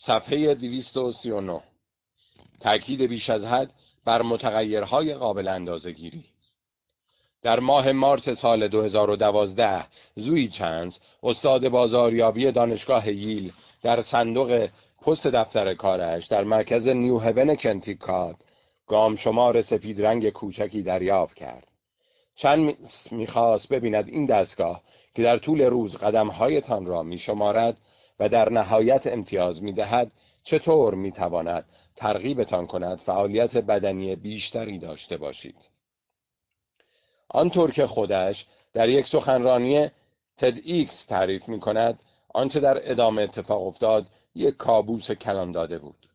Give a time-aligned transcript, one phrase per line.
[0.00, 1.60] صفحه 239
[2.60, 3.72] تأکید بیش از حد
[4.04, 6.24] بر متغیرهای قابل اندازه گیری
[7.42, 14.68] در ماه مارس سال 2012 زوی چنز استاد بازاریابی دانشگاه ییل در صندوق
[15.02, 18.36] پست دفتر کارش در مرکز نیو هون کنتیکات
[18.86, 21.66] گام شمار سفید رنگ کوچکی دریافت کرد.
[22.34, 22.76] چند
[23.10, 24.82] می‌خواست ببیند این دستگاه
[25.14, 27.78] که در طول روز قدمهایتان را میشمارد
[28.20, 30.12] و در نهایت امتیاز می‌دهد
[30.42, 31.64] چطور می‌تواند
[31.96, 35.68] ترغیبتان کند فعالیت بدنی بیشتری داشته باشید
[37.28, 39.90] آنطور که خودش در یک سخنرانی
[40.36, 42.02] TEDx تعریف می کند
[42.34, 46.08] آنچه در ادامه اتفاق افتاد یک کابوس کلان داده بود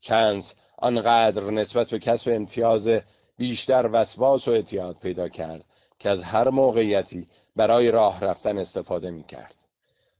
[0.00, 2.88] چنس آنقدر نسبت به کسب امتیاز
[3.36, 5.64] بیشتر وسواس و اعتیاد پیدا کرد
[5.98, 9.63] که از هر موقعیتی برای راه رفتن استفاده می کرد.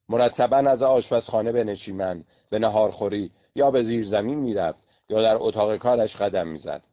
[0.09, 5.37] مرتبا از آشپزخانه به نشیمن به نهارخوری یا به زیر زمین می رفت یا در
[5.41, 6.87] اتاق کارش قدم می‌زد.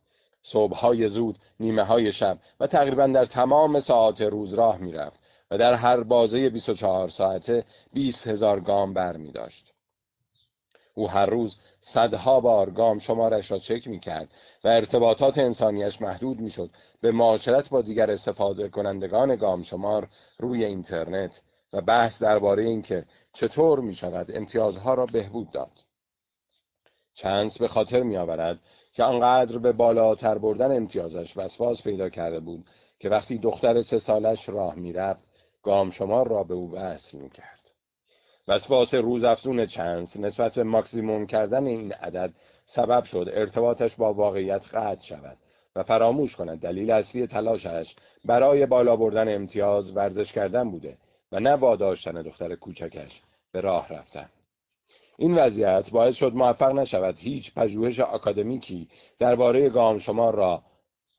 [0.43, 5.19] صبحهای زود، نیمه های شب و تقریبا در تمام ساعات روز راه می رفت
[5.51, 9.73] و در هر بازه 24 ساعته 20 هزار گام بر می داشت.
[10.93, 14.29] او هر روز صدها بار گام شمارش را چک می کرد
[14.63, 16.69] و ارتباطات انسانیش محدود می شد
[17.01, 20.07] به معاشرت با دیگر استفاده کنندگان گام شمار
[20.39, 21.41] روی اینترنت
[21.73, 25.85] و بحث درباره اینکه چطور می شود امتیازها را بهبود داد.
[27.13, 28.59] چنس به خاطر می آورد
[28.93, 32.65] که آنقدر به بالاتر بردن امتیازش وسواس پیدا کرده بود
[32.99, 35.23] که وقتی دختر سه سالش راه می‌رفت
[35.63, 37.71] گام شمار را به او وصل می کرد.
[38.47, 42.33] وسواس روزافزون چنس نسبت به ماکسیموم کردن این عدد
[42.65, 45.37] سبب شد ارتباطش با واقعیت قطع شود
[45.75, 50.97] و فراموش کند دلیل اصلی تلاشش برای بالا بردن امتیاز ورزش کردن بوده
[51.31, 54.29] و نه واداشتن دختر کوچکش به راه رفتن.
[55.17, 58.87] این وضعیت باعث شد موفق نشود هیچ پژوهش آکادمیکی
[59.19, 60.63] درباره گام شمار را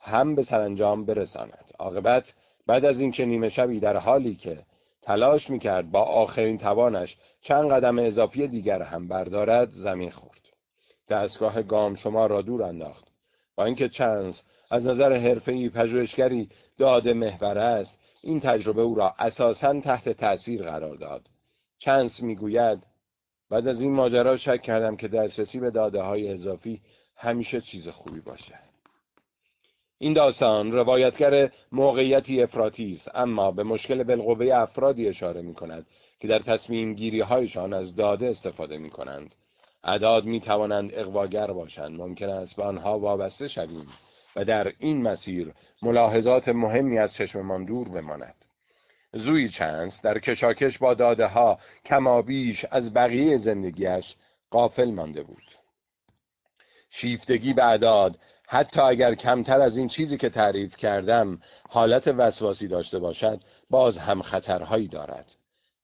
[0.00, 1.70] هم به سرانجام برساند.
[1.78, 2.34] عاقبت
[2.66, 4.58] بعد از اینکه نیمه شبی در حالی که
[5.02, 10.48] تلاش می‌کرد با آخرین توانش چند قدم اضافی دیگر هم بردارد زمین خورد.
[11.08, 13.04] دستگاه گام شمار را دور انداخت.
[13.54, 16.48] با اینکه چنس از نظر حرفه‌ای پژوهشگری
[16.78, 21.30] داده محور است این تجربه او را اساسا تحت تأثیر قرار داد.
[21.78, 22.86] چنس می‌گوید
[23.50, 26.82] بعد از این ماجرا شک کردم که دسترسی به داده های اضافی
[27.16, 28.58] همیشه چیز خوبی باشه.
[29.98, 35.86] این داستان روایتگر موقعیتی افراطی است اما به مشکل بالقوه افرادی اشاره می کند
[36.20, 39.34] که در تصمیم گیری هایشان از داده استفاده می کنند
[39.84, 42.00] اعداد می توانند اقواگر باشند.
[42.00, 43.86] ممکن است به آنها وابسته شویم.
[44.36, 48.34] و در این مسیر ملاحظات مهمی از چشممان دور بماند.
[49.12, 54.16] زوی چنس در کشاکش با داده ها کمابیش از بقیه زندگیش
[54.50, 55.42] قافل مانده بود.
[56.90, 63.40] شیفتگی بعداد حتی اگر کمتر از این چیزی که تعریف کردم حالت وسواسی داشته باشد
[63.70, 65.34] باز هم خطرهایی دارد.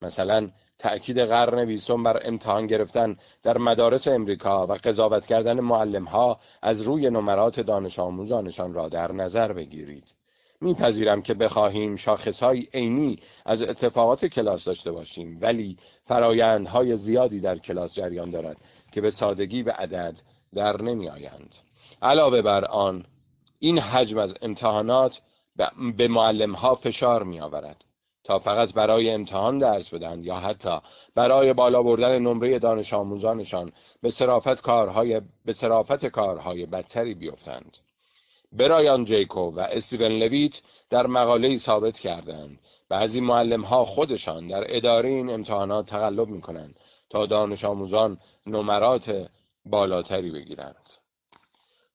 [0.03, 6.39] مثلا تأکید قرن بیستم بر امتحان گرفتن در مدارس امریکا و قضاوت کردن معلم ها
[6.63, 10.15] از روی نمرات دانش آموزانشان را در نظر بگیرید
[10.61, 17.95] میپذیرم که بخواهیم شاخصهای عینی از اتفاقات کلاس داشته باشیم ولی فرایندهای زیادی در کلاس
[17.95, 18.57] جریان دارد
[18.93, 20.21] که به سادگی به عدد
[20.55, 21.57] در نمی آیند.
[22.03, 23.05] علاوه بر آن
[23.59, 25.21] این حجم از امتحانات
[25.97, 27.85] به معلم ها فشار می آورد
[28.29, 30.79] تا فقط برای امتحان درس بدن یا حتی
[31.15, 33.73] برای بالا بردن نمره دانش آموزانشان
[34.03, 37.77] به صرافت کارهای به صرافت کارهای بدتری بیفتند.
[38.53, 42.59] برایان جیکو و استیون لویت در مقاله ثابت کردند
[42.89, 49.29] بعضی معلم ها خودشان در اداره این امتحانات تقلب می کنند تا دانش آموزان نمرات
[49.65, 50.91] بالاتری بگیرند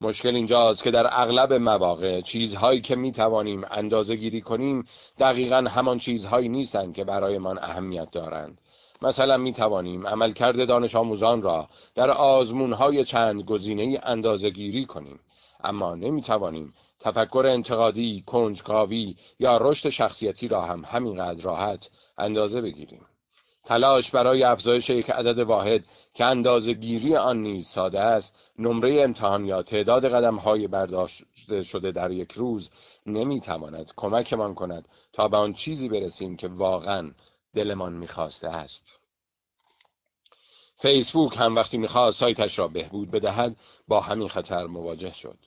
[0.03, 4.85] مشکل اینجاست که در اغلب مواقع چیزهایی که می توانیم اندازه گیری کنیم
[5.19, 8.61] دقیقا همان چیزهایی نیستند که برایمان اهمیت دارند
[9.01, 15.19] مثلا می توانیم عملکرد دانش آموزان را در آزمون های چند گزینه اندازه گیری کنیم
[15.63, 23.05] اما نمی‌توانیم تفکر انتقادی، کنجکاوی یا رشد شخصیتی را هم همینقدر راحت اندازه بگیریم.
[23.65, 29.45] تلاش برای افزایش یک عدد واحد که اندازه گیری آن نیز ساده است نمره امتحان
[29.45, 32.69] یا تعداد قدم های برداشته شده در یک روز
[33.05, 37.11] نمی‌تواند کمکمان کند تا به آن چیزی برسیم که واقعا
[37.55, 38.99] دلمان می‌خواسته است
[40.75, 43.55] فیسبوک هم وقتی می‌خواست سایتش را بهبود بدهد
[43.87, 45.37] با همین خطر مواجه شد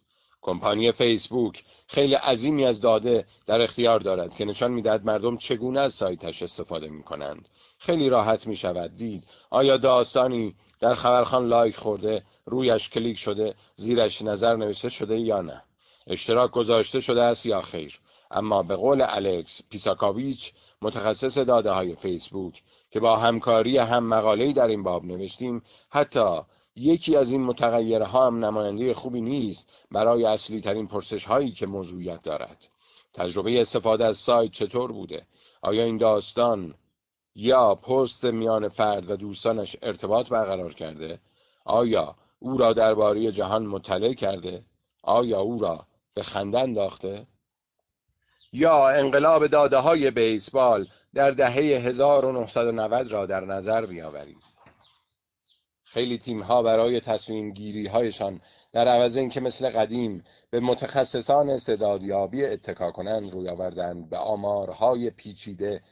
[0.43, 5.95] کمپانی فیسبوک خیلی عظیمی از داده در اختیار دارد که نشان می‌دهد مردم چگونه از
[5.95, 7.49] سایتش استفاده می کنند.
[7.79, 9.29] خیلی راحت می شود دید.
[9.51, 15.63] آیا داستانی در خبرخوان لایک خورده رویش کلیک شده زیرش نظر نوشته شده یا نه؟
[16.07, 18.01] اشتراک گذاشته شده است یا خیر؟
[18.31, 20.53] اما به قول الکس پیساکاویچ
[20.83, 26.41] متخصص داده های فیسبوک که با همکاری هم مقاله‌ای در این باب نوشتیم حتی
[26.77, 32.23] یکی از این متغیرها هم نماینده خوبی نیست برای اصلی ترین پرسش هایی که موضوعیت
[32.23, 32.69] دارد.
[33.15, 35.27] تجربه استفاده از سایت چطور بوده؟
[35.63, 36.75] آیا این داستان
[37.39, 41.19] یا پست میان فرد و دوستانش ارتباط برقرار کرده؟
[41.65, 44.65] آیا او را درباره جهان مطلع کرده؟
[45.03, 47.27] آیا او را به خنده انداخته؟
[48.53, 54.57] یا انقلاب داده های بیسبال در دهه 1990 را در نظر بیاورید.
[55.85, 58.41] خیلی تیم ها برای تصمیم گیری هایشان
[58.73, 65.83] در عوض اینکه مثل قدیم به متخصصان استعدادیابی اتکا کنند روی آوردند به آمارهای پیچیده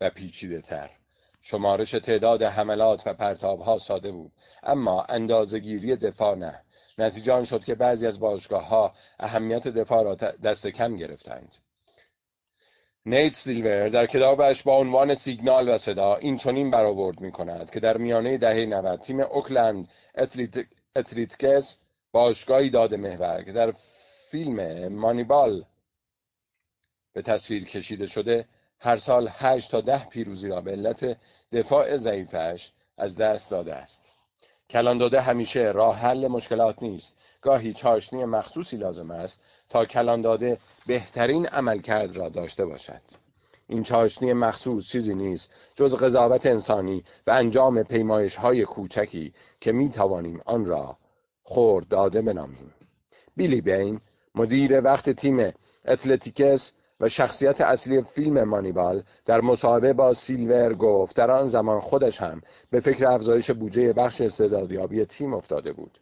[0.00, 0.90] و پیچیده تر.
[1.46, 4.32] شمارش تعداد حملات و پرتاب ها ساده بود
[4.62, 6.62] اما اندازه گیری دفاع نه
[6.98, 11.54] نتیجه آن شد که بعضی از باشگاه ها اهمیت دفاع را دست کم گرفتند
[13.06, 17.80] نیت سیلور در کتابش با عنوان سیگنال و صدا این چنین برآورد می کند که
[17.80, 19.88] در میانه دهه 90 تیم اوکلند
[20.96, 21.78] اتلیتکس
[22.12, 23.72] باشگاهی داده محور که در
[24.30, 25.64] فیلم مانیبال
[27.12, 28.48] به تصویر کشیده شده
[28.84, 31.16] هر سال 8 تا ده پیروزی را به علت
[31.52, 34.12] دفاع ضعیفش از دست داده است.
[34.70, 37.16] کلان داده همیشه راه حل مشکلات نیست.
[37.42, 43.00] گاهی چاشنی مخصوصی لازم است تا کلان داده بهترین عملکرد را داشته باشد.
[43.68, 49.90] این چاشنی مخصوص چیزی نیست جز قضاوت انسانی و انجام پیمایش های کوچکی که می
[49.90, 50.98] توانیم آن را
[51.42, 52.74] خرده داده بنامیم.
[53.36, 54.00] بیلی بین
[54.34, 55.52] مدیر وقت تیم
[55.84, 62.20] اتلتیکس و شخصیت اصلی فیلم مانیبال در مصاحبه با سیلور گفت در آن زمان خودش
[62.20, 65.98] هم به فکر افزایش بودجه بخش استعدادیابی تیم افتاده بود.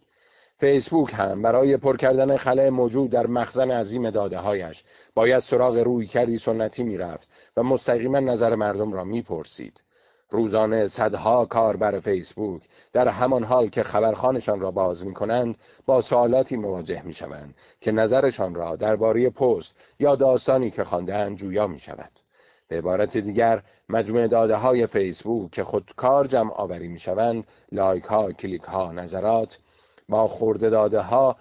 [0.59, 4.85] فیسبوک هم برای پر کردن خلأ موجود در مخزن عظیم داده هایش
[5.15, 9.83] باید سراغ رویکردی سنتی می‌رفت و مستقیما نظر مردم را می‌پرسید.
[10.33, 12.63] روزانه صدها کاربر فیسبوک
[12.93, 17.93] در همان حال که خبرخانشان را باز می کنند با سوالاتی مواجه می شوند که
[17.93, 22.11] نظرشان را درباره پست یا داستانی که خواندهاند جویا می شود.
[22.69, 28.33] به عبارت دیگر مجموعه داده های فیسبوک که خودکار جمع آوری می شوند لایک ها،
[28.33, 29.59] کلیک ها، نظرات
[30.09, 31.37] با خورده داده ها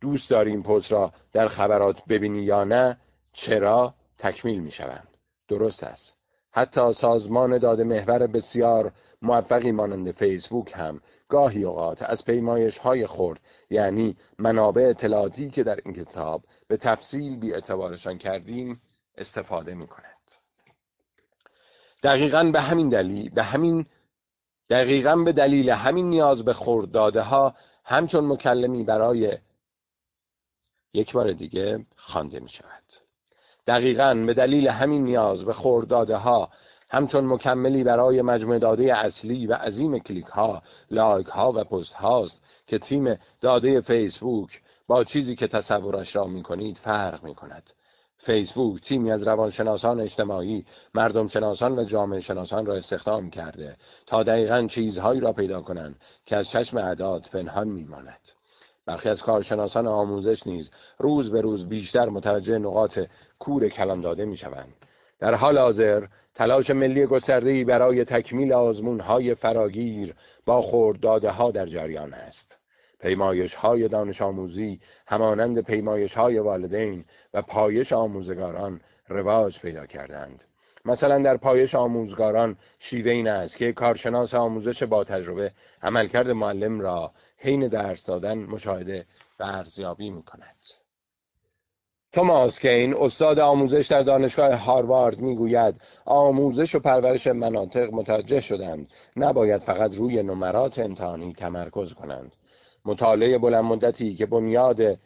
[0.00, 2.96] دوست داریم پست را در خبرات ببینی یا نه
[3.32, 5.08] چرا تکمیل می شوند.
[5.48, 6.21] درست است.
[6.52, 13.40] حتی سازمان داده محور بسیار موفقی مانند فیسبوک هم گاهی اوقات از پیمایش های خورد
[13.70, 18.82] یعنی منابع اطلاعاتی که در این کتاب به تفصیل بی اعتبارشان کردیم
[19.18, 20.12] استفاده می کند.
[22.02, 23.86] دقیقا به همین دلیل به همین
[24.70, 27.54] دقیقا به دلیل همین نیاز به خورد داده ها
[27.84, 29.38] همچون مکلمی برای
[30.94, 33.11] یک بار دیگه خوانده می شود.
[33.66, 36.48] دقیقا به دلیل همین نیاز به خورداده ها
[36.90, 42.42] همچون مکملی برای مجموعه داده اصلی و عظیم کلیک ها، لایک ها و پست هاست
[42.66, 47.70] که تیم داده فیسبوک با چیزی که تصورش را می کنید فرق می کند.
[48.18, 50.64] فیسبوک تیمی از روانشناسان اجتماعی،
[50.94, 53.76] مردم شناسان و جامعه شناسان را استخدام کرده
[54.06, 58.41] تا دقیقا چیزهایی را پیدا کنند که از چشم اعداد پنهان میماند.
[58.86, 63.00] برخی از کارشناسان آموزش نیز روز به روز بیشتر متوجه نقاط
[63.38, 64.74] کور کلام داده می شوند.
[65.18, 68.52] در حال حاضر تلاش ملی گسترده‌ای برای تکمیل
[69.00, 70.14] های فراگیر
[70.46, 72.58] با خوردداده ها در جریان است.
[73.00, 80.44] پیمایش های دانش آموزی همانند پیمایش های والدین و پایش آموزگاران رواج پیدا کردند.
[80.84, 87.12] مثلا در پایش آموزگاران شیوه این است که کارشناس آموزش با تجربه عملکرد معلم را
[87.42, 89.06] حین درس دادن مشاهده
[89.40, 90.56] و ارزیابی می کند.
[92.12, 98.88] توماس کین استاد آموزش در دانشگاه هاروارد می‌گوید آموزش و پرورش مناطق متوجه شدند.
[99.16, 102.36] نباید فقط روی نمرات امتحانی تمرکز کنند.
[102.84, 104.98] مطالعه بلند مدتی که بنیاد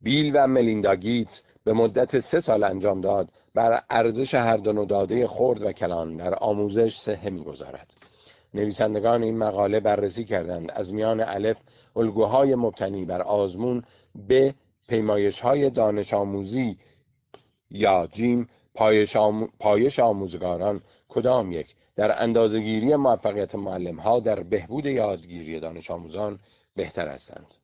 [0.00, 5.26] بیل و ملیندا گیتس به مدت سه سال انجام داد بر ارزش هر دو داده
[5.26, 7.99] خرد و کلان در آموزش سهه می‌گذارد.
[8.54, 10.70] نویسندگان این مقاله بررسی کردند.
[10.70, 11.62] از میان الف
[11.96, 13.82] الگوهای مبتنی بر آزمون
[14.14, 14.54] به
[14.88, 16.78] پیمایش های دانش آموزی
[17.70, 19.16] یا جیم پایش,
[19.58, 26.38] پایش آموزگاران کدام یک؟ در اندازهگیری موفقیت معلم ها در بهبود یادگیری دانش آموزان
[26.76, 27.54] بهتر هستند.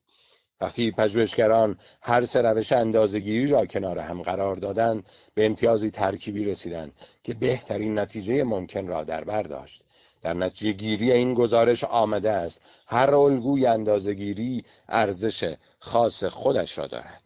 [0.61, 6.95] وقتی پژوهشگران هر سه روش اندازهگیری را کنار هم قرار دادند به امتیازی ترکیبی رسیدند
[7.23, 9.85] که بهترین نتیجه ممکن را در بر داشت.
[10.27, 12.63] در نتیجه گیری این گزارش آمده است.
[12.87, 17.23] هر الگوی اندازهگیری ارزش خاص خودش را دارد.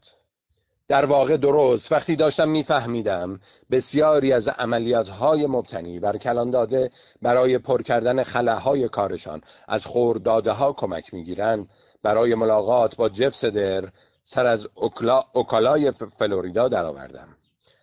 [0.89, 3.41] در واقع درست وقتی داشتم میفهمیدم
[3.71, 6.91] بسیاری از عملیات های مبتنی بر کلان داده
[7.23, 11.69] برای پر کردن خلاهای کارشان از خورداده ها کمک می‌گیرند.
[12.03, 13.85] برای ملاقات با جف سدر
[14.25, 17.29] سر از اوکلا، اوکالای فلوریدا درآوردم.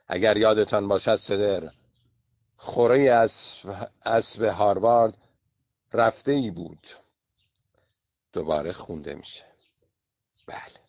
[0.08, 1.70] اگر یادتان باشد سدر
[2.58, 3.28] خوره
[4.06, 5.18] اسب هاروارد
[5.94, 6.88] رفته ای بود.
[8.34, 9.46] دوباره خونده میشه.
[10.48, 10.88] بله.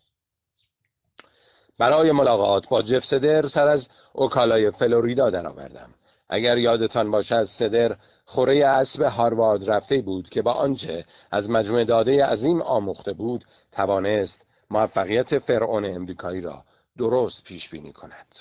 [1.78, 5.94] برای ملاقات با جف سدر سر از اوکالای فلوریدا درآوردم.
[6.28, 12.26] اگر یادتان باشد سدر خوره اسب هاروارد رفته بود که با آنچه از مجموعه داده
[12.26, 16.64] عظیم آموخته بود توانست موفقیت فرعون امریکایی را
[16.98, 18.36] درست پیش بینی کند.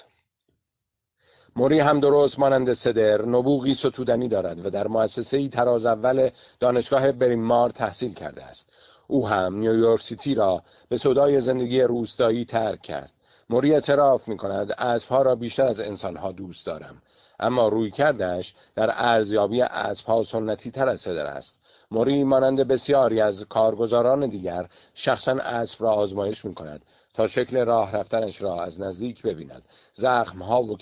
[1.57, 7.69] موری هم درست مانند سدر نبوغی ستودنی دارد و در مؤسسه تراز اول دانشگاه بریمار
[7.69, 8.69] تحصیل کرده است.
[9.07, 13.11] او هم نیویورک سیتی را به صدای زندگی روستایی ترک کرد.
[13.49, 17.01] موری اعتراف می کند اسبها را بیشتر از انسانها دوست دارم.
[17.39, 21.59] اما روی کردش در ارزیابی اسبها سنتی تر از صدر است.
[21.91, 26.81] موری مانند بسیاری از کارگزاران دیگر شخصا اسب را آزمایش می کند
[27.17, 29.65] تا شکل راه رفتنش را از نزدیک ببیند.
[29.93, 30.77] زخمها و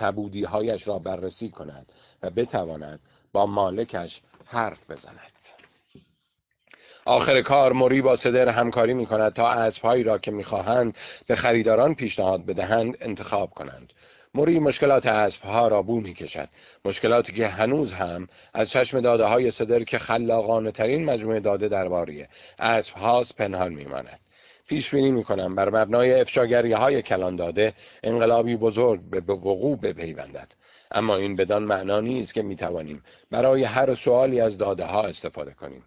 [0.00, 1.92] کبودی هایش را بررسی کند
[2.22, 3.00] و بتواند
[3.32, 5.32] با مالکش حرف بزند.
[7.04, 11.94] آخر کار موری با صدر همکاری می کند تا اسبهایی را که می‌خواهند به خریداران
[11.94, 13.92] پیشنهاد بدهند انتخاب کنند.
[14.34, 16.48] موری مشکلات اسبها را بو می کشد
[16.84, 22.28] مشکلاتی که هنوز هم از چشم داده های صدر که خلاقانه ترین مجموعه داده درباره
[22.58, 24.20] اسب هاست پنهان می ماند.
[24.70, 30.54] پیش بینی می کنم بر مبنای افشاگری های کلان داده انقلابی بزرگ به وقوع بپیوندد
[30.90, 35.50] اما این بدان معنا نیست که می توانیم برای هر سوالی از داده ها استفاده
[35.50, 35.84] کنیم.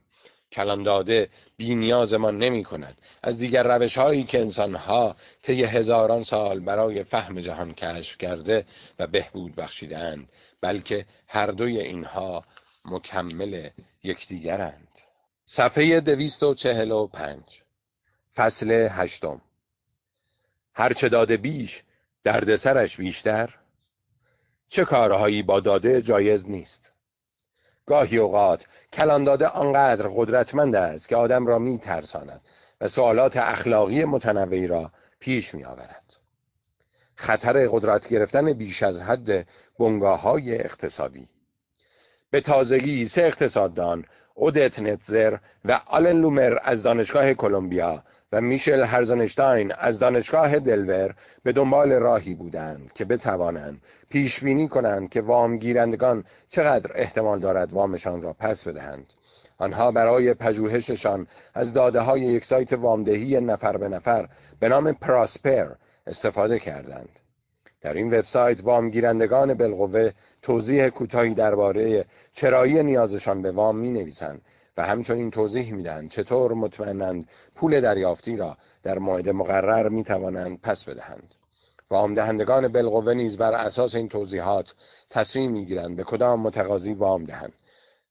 [0.52, 6.24] کلان داده بی نیازمان نمی کند از دیگر روش هایی که انسان ها طی هزاران
[6.24, 8.66] سال برای فهم جهان کشف کرده
[9.00, 10.30] و بهبود بخشیدند
[10.62, 12.44] بلکه هر دوی اینها
[12.86, 13.70] مکمل
[14.04, 15.00] یکدیگرند.
[15.46, 17.62] صفحه دویست و چهل و پنج.
[18.36, 19.42] فصل هشتم.
[20.74, 21.84] هرچه داده بیش
[22.24, 23.50] دردسرش بیشتر.
[24.68, 26.92] چه کارهایی با داده جایز نیست.
[27.86, 32.42] گاهی اوقات کلان داده آنقدر قدرتمند است که آدم را می ترساند
[32.82, 36.16] و سوالات اخلاقی متنوعی را پیش می آورد.
[37.16, 39.48] خطر قدرت گرفتن بیش از حد
[39.80, 41.30] بنگاه های اقتصادی.
[42.30, 49.74] به تازگی سه اقتصاددان اودت نتزر و آلن لومر از دانشگاه کلمبیا و میشل هرزنشتاین
[49.78, 56.24] از دانشگاه دلور به دنبال راهی بودند که بتوانند پیش بینی کنند که وام گیرندگان
[56.50, 59.13] چقدر احتمال دارد وامشان را پس بدهند.
[59.58, 65.72] آنها برای پژوهششان از داده های یک سایت وامدهی نفر به نفر به نام پراسپر
[66.08, 67.20] استفاده کردند.
[67.84, 70.12] در این وبسایت وامگیرندگان بالقوه
[70.42, 74.42] توضیح کوتاهی درباره چرایی نیازشان به وام می نویسند
[74.78, 80.84] و همچنین توضیح می‌دهند چطور مطمئنند پول دریافتی را در موعد مقرر می توانند پس
[80.84, 81.36] بدهند.
[81.90, 84.74] وام دهندگان بالقوه نیز بر اساس این توضیحات
[85.10, 87.54] تصمیم می‌گیرند به کدام متقاضی وام دهند.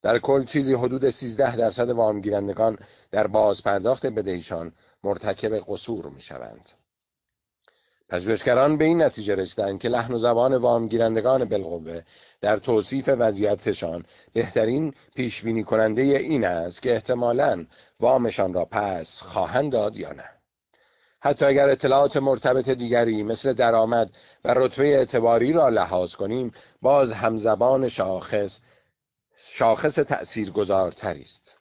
[0.02, 2.78] در کل چیزی حدود 13 درصد وامگیرندگان
[3.10, 4.72] در باز پرداخت بدهیشان
[5.04, 6.70] مرتکب قصور می شوند.
[8.12, 12.02] پژوهشگران به این نتیجه رسیدند که لحن و زبان وامگیرندگان بالقوه
[12.40, 17.66] در توصیف وضعیتشان بهترین پیش بینی کننده این است که احتمالاً
[18.00, 20.24] وامشان را پس خواهند داد یا نه.
[21.20, 24.10] حتی اگر اطلاعات مرتبط دیگری مثل درآمد
[24.44, 26.52] و رتبه اعتباری را لحاظ کنیم
[26.82, 28.60] باز همزبان شاخص
[29.36, 31.58] شاخص تأثیرگذارتری است.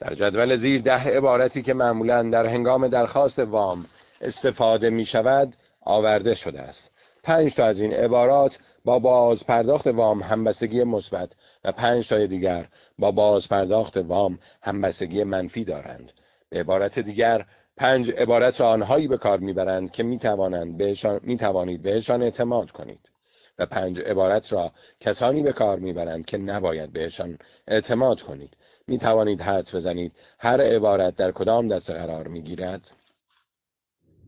[0.00, 3.86] در جدول زیر ده عبارتی که معمولا در هنگام درخواست وام
[4.22, 6.90] استفاده می شود آورده شده است.
[7.22, 12.68] پنج تا از این عبارات با باز پرداخت وام همبستگی مثبت و پنج تای دیگر
[12.98, 16.12] با باز پرداخت وام همبستگی منفی دارند.
[16.48, 21.36] به عبارت دیگر پنج عبارت را آنهایی به کار می‌برند که می توانند بهشان می
[21.36, 23.10] توانید بهشان اعتماد کنید
[23.58, 27.38] و پنج عبارت را کسانی به کار می‌برند که نباید بهشان
[27.68, 28.56] اعتماد کنید.
[28.86, 32.90] می توانید حدس بزنید هر عبارت در کدام دسته قرار می گیرد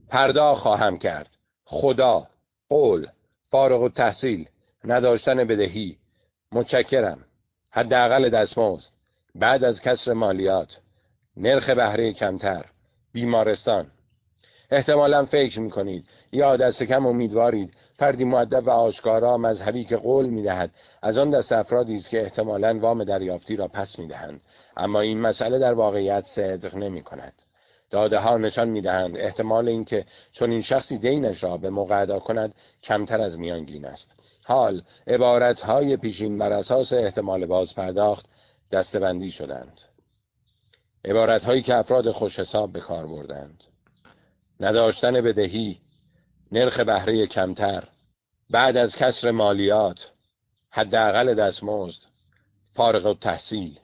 [0.08, 1.37] پرداخت خواهم کرد.
[1.64, 2.26] خدا
[2.68, 3.06] قول
[3.44, 4.49] فارغ و تحصیل
[4.84, 5.99] نداشتن بدهی.
[6.52, 7.25] متشکرم.
[7.70, 8.92] حداقل دستمزد.
[9.34, 10.80] بعد از کسر مالیات.
[11.37, 12.64] نرخ بهره کمتر.
[13.12, 13.90] بیمارستان.
[14.70, 16.06] احتمالا فکر می‌کنید.
[16.32, 17.75] یا دست کم امیدوارید.
[17.94, 20.70] فردی معدب و آشکارا مذهبی که قول می‌دهد.
[21.02, 24.40] از آن دست افرادی است که احتمالا وام دریافتی را پس می‌دهند.
[24.76, 27.42] اما این مسئله در واقعیت صدق نمی کند
[27.90, 29.18] داده ها نشان می‌دهند.
[29.18, 34.14] احتمال اینکه چون این شخصی دینش را به موقع ادا کند کمتر از میانگین است.
[34.44, 38.26] حال عبارت های پیشین بر اساس احتمال باز پرداخت
[38.70, 39.80] دستبندی شدند.
[41.04, 43.64] عبارت هایی که افراد خوش حساب به کار بردند.
[44.60, 45.80] نداشتن بدهی
[46.52, 47.84] نرخ بهره کمتر
[48.50, 50.12] بعد از کسر مالیات
[50.70, 52.02] حداقل دستمزد
[52.72, 53.78] فارغ التحصیل.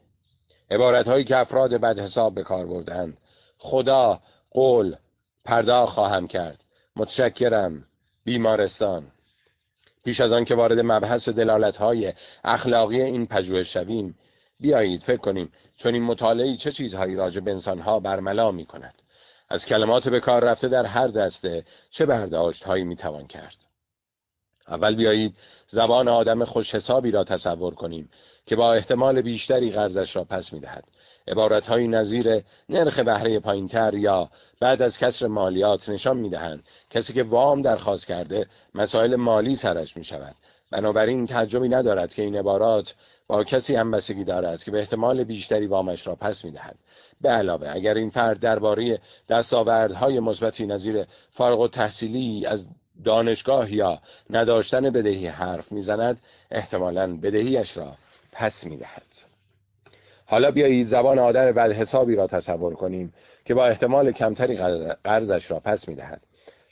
[0.71, 3.19] عبارت هایی که افراد بد حساب به کار بردند
[3.63, 4.97] خدا قول
[5.45, 6.65] پرداخت خواهم کرد.
[6.97, 7.85] متشکرم
[8.25, 9.13] بیمارستان.
[10.05, 12.13] پیش از آن که وارد مبحث دلالت های
[12.45, 14.19] اخلاقی این پژوهش شویم
[14.61, 18.95] بیایید فکر کنیم چون این مطالعه چه چیزهایی راجع به انسانها برملا می کند
[19.49, 23.57] از کلمات به کار رفته در هر دسته چه برداشت هایی می توان کرد؟
[24.69, 25.37] اول بیایید
[25.67, 28.11] زبان آدم خوش حسابی را تصور کنیم
[28.47, 30.85] که با احتمال بیشتری قرضش را پس می دهد
[31.31, 37.13] عبارت های نظیر نرخ بهره پایینتر یا بعد از کسر مالیات نشان می دهند کسی
[37.13, 40.35] که وام درخواست کرده مسائل مالی سرش می شود
[40.71, 42.95] بنابراین تعجبی ندارد که این عبارات
[43.27, 46.77] با کسی همبستگی دارد که به احتمال بیشتری وامش را پس می‌دهد.
[47.21, 52.69] به علاوه اگر این فرد درباره دستاوردهای مثبتی نظیر فارغ و تحصیلی از
[53.05, 56.21] دانشگاه یا نداشتن بدهی حرف می‌زند
[56.51, 57.93] احتمالا بدهیش را
[58.33, 59.30] پس می‌دهد.
[60.31, 63.13] حالا بیایید زبان آدم بد حسابی را تصور کنیم
[63.45, 64.57] که با احتمال کمتری
[65.05, 66.21] قرضش را پس می‌دهد.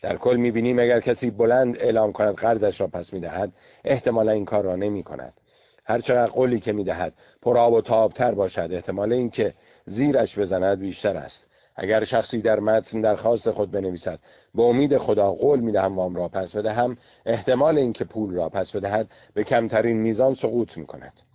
[0.03, 3.53] در کل می‌بینیم اگر کسی بلند اعلام کند قرضش را پس می‌دهد
[3.85, 5.41] احتمالا این کار را نمی کند
[5.85, 9.55] هرچقدر قولی که می‌دهد پرآب و تابتر باشد احتمال اینکه
[9.87, 11.47] زیرش بزند بیشتر است.
[11.77, 14.19] اگر شخصی در متن درخواست خود بنویسد
[14.55, 16.97] به امید خدا قول می‌دهم وام را پس بدهم
[17.27, 21.28] احتمال اینکه پول را پس بدهد به کمترین میزان سقوط می‌کند.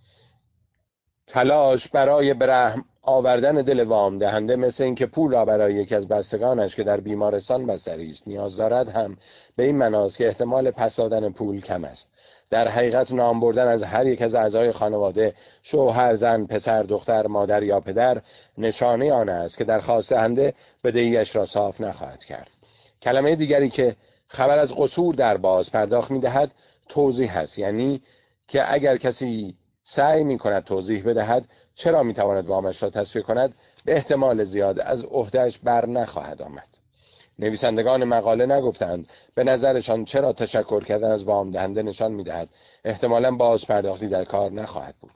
[1.26, 6.76] تلاش برای برحم آوردن دل وام دهنده مثل اینکه پول را برای یکی از بستگانش
[6.76, 9.16] که در بیمارستان بستری است نیاز دارد هم
[9.56, 12.10] به این مناس که احتمال پس دادن پول کم است.
[12.50, 17.62] در حقیقت نام بردن از هر یک از اعضای خانواده شوهر زن پسر دختر مادر
[17.62, 18.22] یا پدر
[18.58, 22.50] نشانه آن است که درخواست دهنده بدهیش را صاف نخواهد کرد.
[23.02, 23.96] کلمه دیگری که
[24.28, 26.50] خبر از قصور در باز پرداخت می‌دهد
[26.88, 27.58] توضیح است.
[27.58, 28.02] یعنی
[28.48, 31.44] که اگر کسی سعی می کند توضیح بدهد
[31.74, 36.68] چرا می تواند وامش را تصفیه کند به احتمال زیاد از عهدهش بر نخواهد آمد.
[37.38, 42.48] نویسندگان مقاله نگفتند به نظرشان چرا تشکر کردن از وام دهنده نشان می دهد
[42.84, 45.12] احتمالا باز پرداختی در کار نخواهد بود.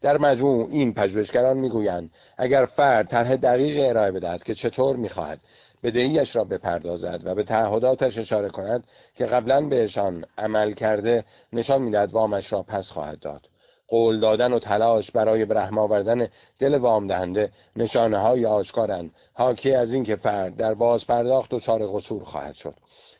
[0.00, 5.40] در مجموع این پژوهشگران می‌گویند اگر فرد طرح دقیق ارائه بدهد که چطور می‌خواهد
[5.82, 8.84] بدهیش را بپردازد و به تعهداتش اشاره کند
[9.14, 13.51] که قبلا بهشان عمل کرده نشان می‌دهد وامش را پس خواهد داد.
[13.92, 16.28] قول دادن و تلاش برای برحم آوردن
[16.58, 19.10] دل وام دهنده نشانه های آشکارند.
[19.32, 22.74] حاکی از اینکه فرد در باز پرداخت و چار قصور خواهد شد.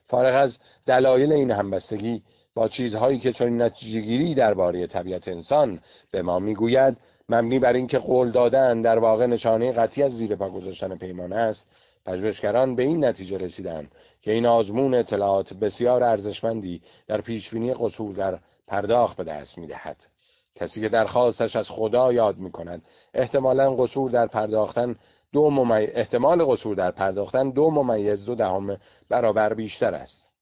[0.05, 2.23] فارغ از دلایل این همبستگی
[2.55, 5.81] با چیزهایی که چون نتیجهگیری درباره طبیعت انسان
[6.11, 6.97] به ما می‌گوید
[7.29, 11.69] مبنی بر اینکه قول دادن در واقع نشانه قطعی از زیر پا گذاشتن پیمانه است
[12.07, 18.39] پژوهشگران به این نتیجه رسیدند که این آزمون اطلاعات بسیار ارزشمندی در پیشبینی قصور در
[18.67, 20.12] پرداخت به دست می‌دهد.
[20.55, 24.97] کسی که درخواستش از خدا یاد می کند احتمالا قصور در پرداختن
[25.33, 25.85] دو ممی...
[25.85, 30.33] احتمال قصور در پرداختن دو ممیز دو دهم برابر بیشتر است.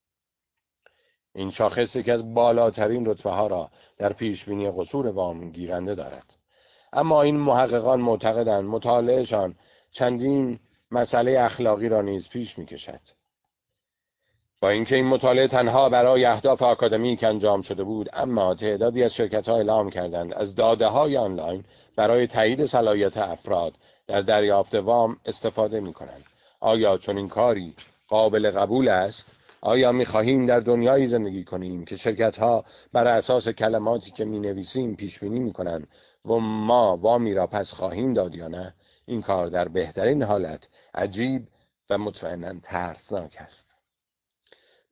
[1.35, 6.37] این شاخص که از بالاترین رتبه ها را در پیش بینی قصور وام گیرنده دارد.
[6.93, 9.55] اما این محققان معتقدند مطالعهشان
[9.91, 13.01] چندین مسئله اخلاقی را نیز پیش می کشد
[14.63, 19.49] با اینکه این مطالعه تنها برای اهداف آکادمیک انجام شده بود اما تعدادی از شرکت
[19.49, 21.65] ها اعلام کردند از داده های آنلاین
[21.97, 23.75] برای تایید صلاحیت افراد
[24.07, 26.25] در دریافت وام استفاده می کنند
[26.61, 27.75] آیا این کاری
[28.09, 33.49] قابل قبول است؟ آیا می خواهیم در دنیایی زندگی کنیم که شرکت ها بر اساس
[33.49, 35.89] کلماتی که می نویسیم پیش بینی می کنند
[36.25, 38.75] و ما وامی را پس خواهیم داد یا نه؟
[39.07, 41.49] این کار در بهترین حالت عجیب
[41.91, 43.80] و مطمئنا ترسناک است.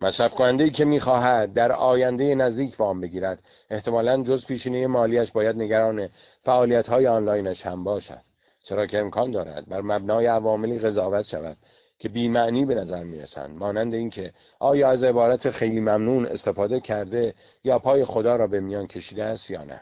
[0.01, 3.43] مصرف کننده ای که می‌خواهد در آینده نزدیک وام بگیرد.
[3.71, 6.09] احتمالا جز پیشینه مالیش باید نگران
[6.43, 8.21] فعالیت های آنلاینش هم باشد.
[8.61, 11.57] چرا که امکان دارد بر مبنای عواملی قضاوت شود
[11.99, 13.59] که بیمعنی به نظر می‌رسند.
[13.59, 17.35] مانند اینکه آیا از عبارت خیلی ممنون استفاده کرده
[17.65, 19.81] یا پای خدا را به میان کشیده است یا نه.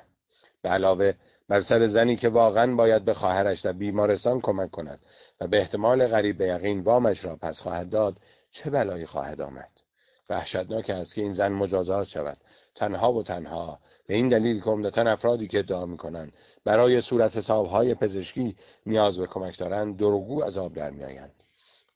[0.62, 1.12] به علاوه
[1.48, 5.00] بر سر زنی که واقعا باید به خواهرش در بیمارستان کمک کند
[5.40, 8.18] و به احتمال غریب به یقین وامش را پس خواهد داد
[8.50, 9.85] چه بلایی خواهد آمد؟
[10.30, 12.38] وحشتناک است که این زن مجازات شود.
[12.74, 13.78] تنها و تنها.
[14.06, 16.32] به این دلیل که عمدتا افرادی که ادعا می‌کنند.
[16.64, 21.32] برای صورت حسابهای پزشکی نیاز به کمک دارند دروغگو از آب در میآیند.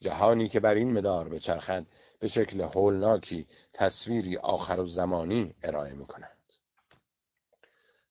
[0.00, 1.86] جهانی که بر این مدار به چرخند
[2.20, 6.06] به شکل هولناکی تصویری آخر و زمانی ارائه می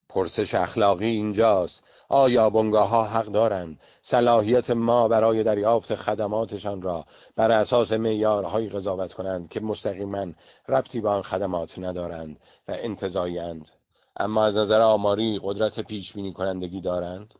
[0.10, 1.84] پرسش اخلاقی اینجاست.
[2.10, 9.14] آیا بنگاه ها حق دارند؟ صلاحیت ما برای دریافت خدماتشان را بر اساس معیارهایی قضاوت
[9.14, 10.26] کنند که مستقیما
[10.68, 13.70] ربطی به آن خدمات ندارند و انتظایند.
[14.18, 17.34] اما از نظر آماری قدرت پیش بینی کنندگی دارند؟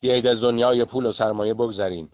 [0.00, 2.10] بیایید از دنیای پول و سرمایه بگذریم.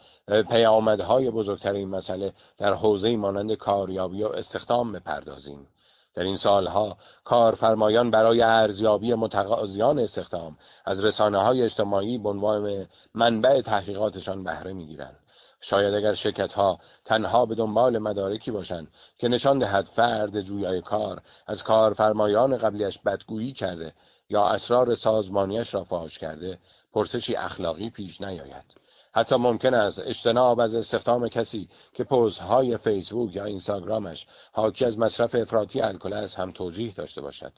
[0.51, 5.67] پیامدهای بزرگتر این مسئله در حوزه مانند کاریابی و استخدام بپردازیم.
[6.15, 13.61] در این سالها کارفرمایان برای ارزیابی متقاضیان استخدام از رسانه های اجتماعی به عنوان منبع
[13.61, 15.17] تحقیقاتشان بهره می‌گیرند.
[15.61, 21.23] شاید اگر شرکت ها تنها به دنبال مدارکی باشند که نشان دهد فرد جویای کار
[21.47, 23.95] از کارفرمایان قبلیش بدگویی کرده
[24.29, 26.59] یا اسرار سازمانیش را فاش کرده
[26.93, 28.75] پرسشی اخلاقی پیش نیاید.
[29.15, 32.07] حتی ممکن است اجتناب از استخدام کسی که
[32.49, 37.53] های فیسبوک یا اینستاگرامش حاکی از مصرف افراطی الکل است هم توجیه داشته باشد.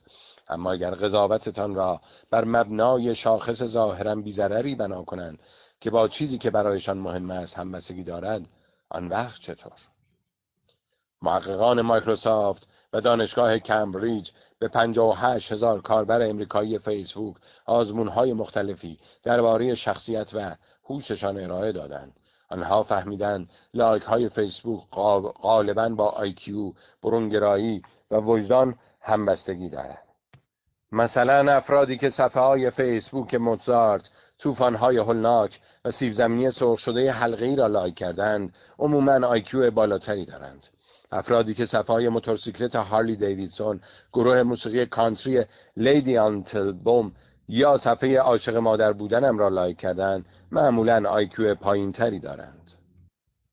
[0.48, 5.38] اما اگر قضاوتتان را بر مبنای شاخص ظاهرا بیزرری بنا کنند
[5.80, 8.48] که با چیزی که برایشان مهم است همبستگی دارد
[8.90, 9.93] آن وقت چطور؟
[11.24, 17.36] محققان مایکروسافت و دانشگاه کمبریج به 58 هزار کاربر امریکایی فیسبوک
[18.14, 22.20] های مختلفی درباره شخصیت و هوششان ارائه دادند.
[22.48, 24.82] آنها فهمیدند لایک های فیسبوک
[25.42, 29.98] غالبا با آیکیو، برونگرایی و وجدان همبستگی دارند.
[30.92, 37.12] مثلا افرادی که صفحه های فیسبوک موتزارت، توفان های هولناک و سیب زمینی سرخ شده
[37.12, 40.68] حلقه ای را لایک کردند، عموما آیکیو بالاتری دارند.
[41.14, 43.80] افرادی که صفحه موتورسیکلت هارلی دیویدسون
[44.12, 45.44] گروه موسیقی کانتری
[45.76, 47.12] لیدی آنتبلوم
[47.48, 52.70] یا صفحه عاشق مادر بودنم را لایک کردن معمولا آیکیو پایین تری دارند.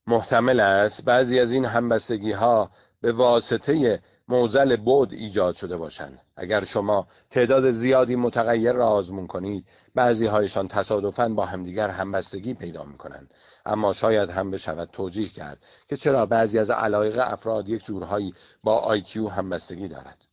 [0.07, 2.71] محتمل است بعضی از این همبستگی ها
[3.01, 6.19] به واسطه معضل بعد ایجاد شده باشند.
[6.35, 9.65] اگر شما تعداد زیادی متغیر را آزمون کنید
[9.95, 13.33] بعضی هایشان تصادفاً با همدیگر همبستگی پیدا می کنند
[13.65, 18.77] اما شاید هم بشود توجیه کرد که چرا بعضی از علایق افراد یک جورهایی با
[18.77, 20.30] آیکیو همبستگی دارد.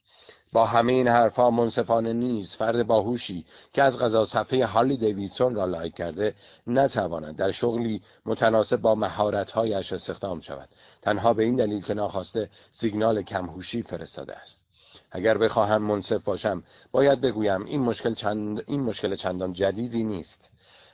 [0.52, 5.64] با همه این حرفها منصفانه نیست فرد باهوشی که از غذا صفحه هارلی دیویدسون را
[5.64, 6.34] لایک کرده
[6.66, 10.68] نتواند در شغلی متناسب با مهارتهایش استخدام شود.
[11.02, 14.64] تنها به این دلیل که ناخواسته سیگنال کمهوشی فرستاده است.
[15.10, 18.64] اگر بخواهم منصف باشم باید بگویم این مشکل, چند...
[18.66, 20.50] این مشکل چندان جدیدی نیست.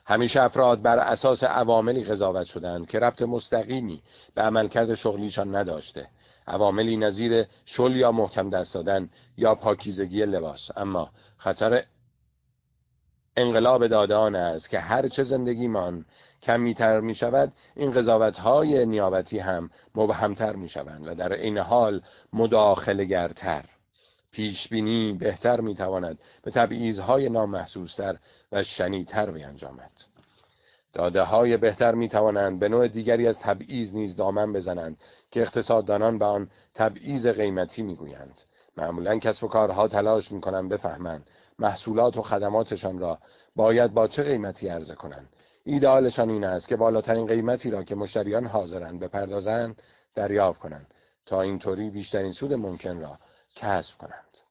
[0.07, 4.03] همیشه افراد بر اساس عواملی قضاوت شدند که ربط مستقیمی
[4.35, 6.09] به عملکرد شغلیشان نداشته.
[6.47, 10.71] عواملی نظیر شل یا محکم دست دادن یا پاکیزگی لباس.
[10.77, 11.85] اما خطر
[13.37, 16.05] انقلاب داده آن است که هر چه زندگیمان
[16.43, 22.03] کمیتر می شود این قضاوت های نیابتی هم مبهمتر می شوند و در این حال
[22.33, 23.65] مداخلگرتر
[24.31, 28.17] پیش بینی بهتر می تواند به تبعیضهای نامحسوستر
[28.53, 30.14] و شنیتر بیانجامد.
[30.95, 34.97] داده های بهتر می توانند به نوع دیگری از تبعیض نیز دامن بزنند
[35.31, 38.41] که اقتصاددانان به آن تبعیض قیمتی می‌گویند.
[38.77, 43.19] معمولا کسب و کارها تلاش می کنند بفهمند محصولات و خدماتشان را
[43.57, 45.37] باید با چه قیمتی عرضه کنند.
[45.65, 49.83] ایدئالشان این است که بالاترین قیمتی را که مشتریان حاضرند بپردازند
[50.15, 50.95] دریافت کنند
[51.27, 53.19] تا اینطوری بیشترین سود ممکن را
[53.57, 54.44] کسب کنند.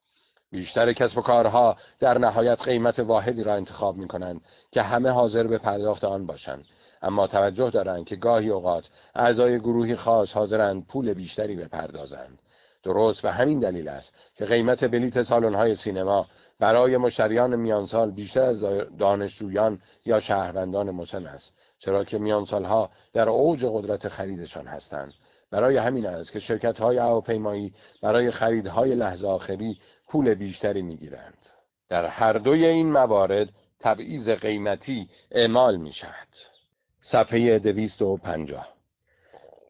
[0.53, 5.47] بیشتر کسب و کارها در نهایت قیمت واحدی را انتخاب می کنند که همه حاضر
[5.47, 6.65] به پرداخت آن باشند.
[7.01, 12.41] اما توجه دارند که گاهی اوقات اعضای گروهی خاص حاضرند پول بیشتری بپردازند.
[12.83, 16.27] درست و همین دلیل است که قیمت بلیت سالن‌های سینما
[16.59, 18.65] برای مشتریان میانسال بیشتر از
[18.99, 25.13] دانشجویان یا شهروندان مسن است چرا که میانسالها در اوج قدرت خریدشان هستند.
[25.53, 29.77] برای همین است که شرکت های هواپیمایی برای خریدهای لحظه آخری
[30.13, 31.45] پول بیشتری می‌گیرند.
[31.89, 33.49] در هر دوی این موارد
[33.79, 36.27] تبعیض قیمتی اعمال می شود
[36.99, 38.73] صفحه دویست و پنجاه.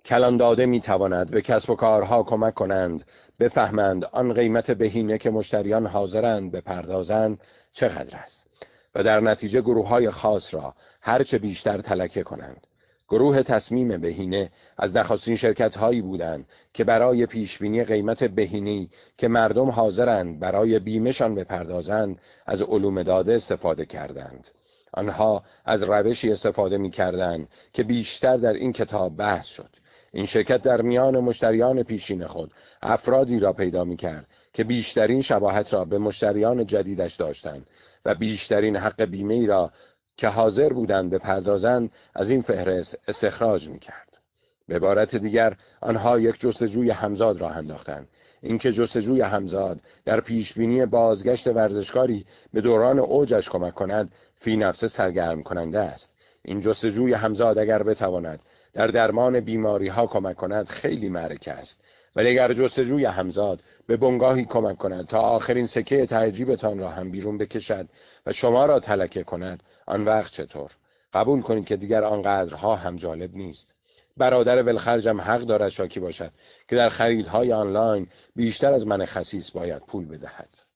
[0.06, 3.06] کلان داده می تواند به کسب و کارها کمک کنند
[3.40, 8.48] بفهمند آن قیمت بهینه که مشتریان حاضرند بپردازند چقدر است
[8.96, 12.68] و در نتیجه گروه های خاص را هرچه بیشتر تلکه کنند.
[13.10, 19.70] گروه تصمیم بهینه از نخستین شرکت هایی بودند که برای پیشبینی قیمت بهینی که مردم
[19.70, 24.48] حاضرند برای بیمهشان بپردازند از علوم داده استفاده کردند.
[24.94, 29.70] آنها از روشی استفاده می کردند که بیشتر در این کتاب بحث شد.
[30.16, 35.74] این شرکت در میان مشتریان پیشین خود افرادی را پیدا می کرد که بیشترین شباهت
[35.74, 37.70] را به مشتریان جدیدش داشتند
[38.06, 39.72] و بیشترین حق بیمه را
[40.18, 44.20] که حاضر بودند به پردازند از این فهرست استخراج می کرد.
[44.68, 48.08] به عبارت دیگر آنها یک جستجوی همزاد را انداختند.
[48.42, 55.44] اینکه جستجوی همزاد در پیشبینی بازگشت ورزشکاری به دوران اوجش کمک کند فی نفس سرگرم
[55.44, 56.14] کننده است.
[56.42, 58.40] این جستجوی همزاد اگر بتواند
[58.74, 61.83] در درمان بیماری ها کمک کند خیلی معرکه است.
[62.16, 67.38] ولی اگر جستجوی همزاد به بنگاهی کمک کند تا آخرین سکه تعجیبتان را هم بیرون
[67.38, 67.90] بکشد
[68.26, 70.72] و شما را تلکه کند آن وقت چطور؟
[71.14, 73.76] قبول کنید که دیگر آنقدرها هم جالب نیست.
[74.18, 76.32] برادر ولخرجم حق دارد شاکی باشد
[76.68, 80.73] که در خریدهای آنلاین بیشتر از من خسیس باید پول بدهد.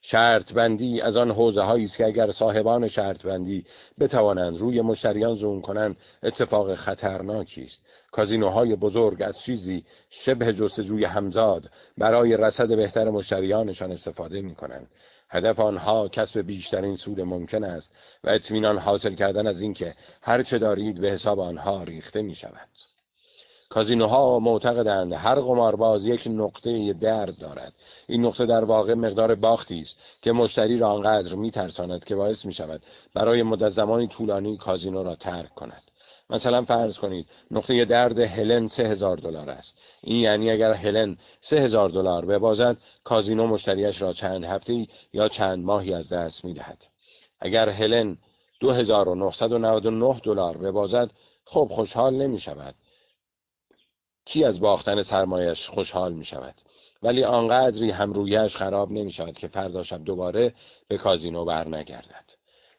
[0.00, 3.64] شرط بندی از آن حوزه هایی است که اگر صاحبان شرط بندی
[3.98, 7.82] بتوانند روی مشتریان زوم کنند اتفاق خطرناکی است
[8.12, 14.88] کازینوهای بزرگ از چیزی شبه جستجوی همزاد برای رصد بهتر مشتریانشان استفاده می کنند
[15.30, 20.58] هدف آنها کسب بیشترین سود ممکن است و اطمینان حاصل کردن از اینکه هر چه
[20.58, 22.97] دارید به حساب آنها ریخته می شود.
[23.70, 27.72] کازینوها معتقدند هر قمارباز یک نقطه درد دارد.
[28.06, 32.52] این نقطه در واقع مقدار باختی است که مشتری را آنقدر میترساند که باعث می
[32.52, 32.82] شود
[33.14, 35.82] برای مدت زمانی طولانی کازینو را ترک کند.
[36.30, 39.80] مثلا فرض کنید نقطه درد هلن سه هزار دلار است.
[40.02, 45.64] این یعنی اگر هلن سه هزار دلار ببازد کازینو مشتریش را چند هفته یا چند
[45.64, 46.86] ماهی از دست می دهد.
[47.40, 48.18] اگر هلن
[48.60, 51.10] 2999 دلار ببازد
[51.44, 52.74] خب خوشحال نمی شود
[54.28, 56.54] کی از باختن سرمایش خوشحال می شود
[57.02, 60.54] ولی آنقدری هم رویش خراب نمی شود که فردا شب دوباره
[60.88, 62.24] به کازینو بر نگردد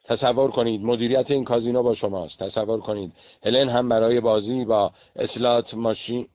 [0.04, 2.38] تصور کنید مدیریت این کازینو با شماست.
[2.42, 6.28] تصور کنید هلن هم برای بازی با اسلات ماشین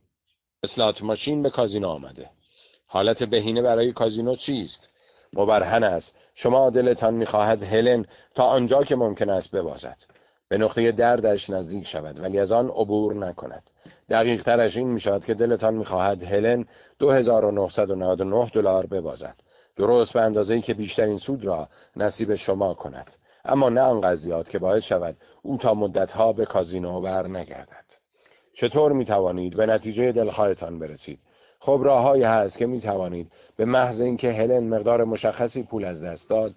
[0.64, 2.30] اسلات ماشین به کازینو آمده.
[2.88, 4.90] حالت بهینه برای کازینو چیست؟
[5.34, 6.16] مبرهن است.
[6.34, 9.98] شما دلتان می‌خواهد هلن تا آنجا که ممکن است ببازد.
[10.56, 13.70] به نقطه دردش نزدیک شود ولی از آن عبور نکند.
[14.10, 16.66] دقیق ترش این می شود که دلتان می خواهد هلن
[17.00, 19.36] 2999 دلار ببازد.
[19.76, 23.16] درست به اندازه که بیشترین سود را نصیب شما کند.
[23.46, 27.86] اما نه آنقدر زیاد که باعث شود او تا مدتها به کازینو بر نگردد.
[28.54, 31.20] چطور می توانید به نتیجه دلخواهتان برسید؟
[31.60, 36.30] خب راههایی هست که می توانید به محض اینکه هلن مقدار مشخصی پول از دست
[36.30, 36.56] داد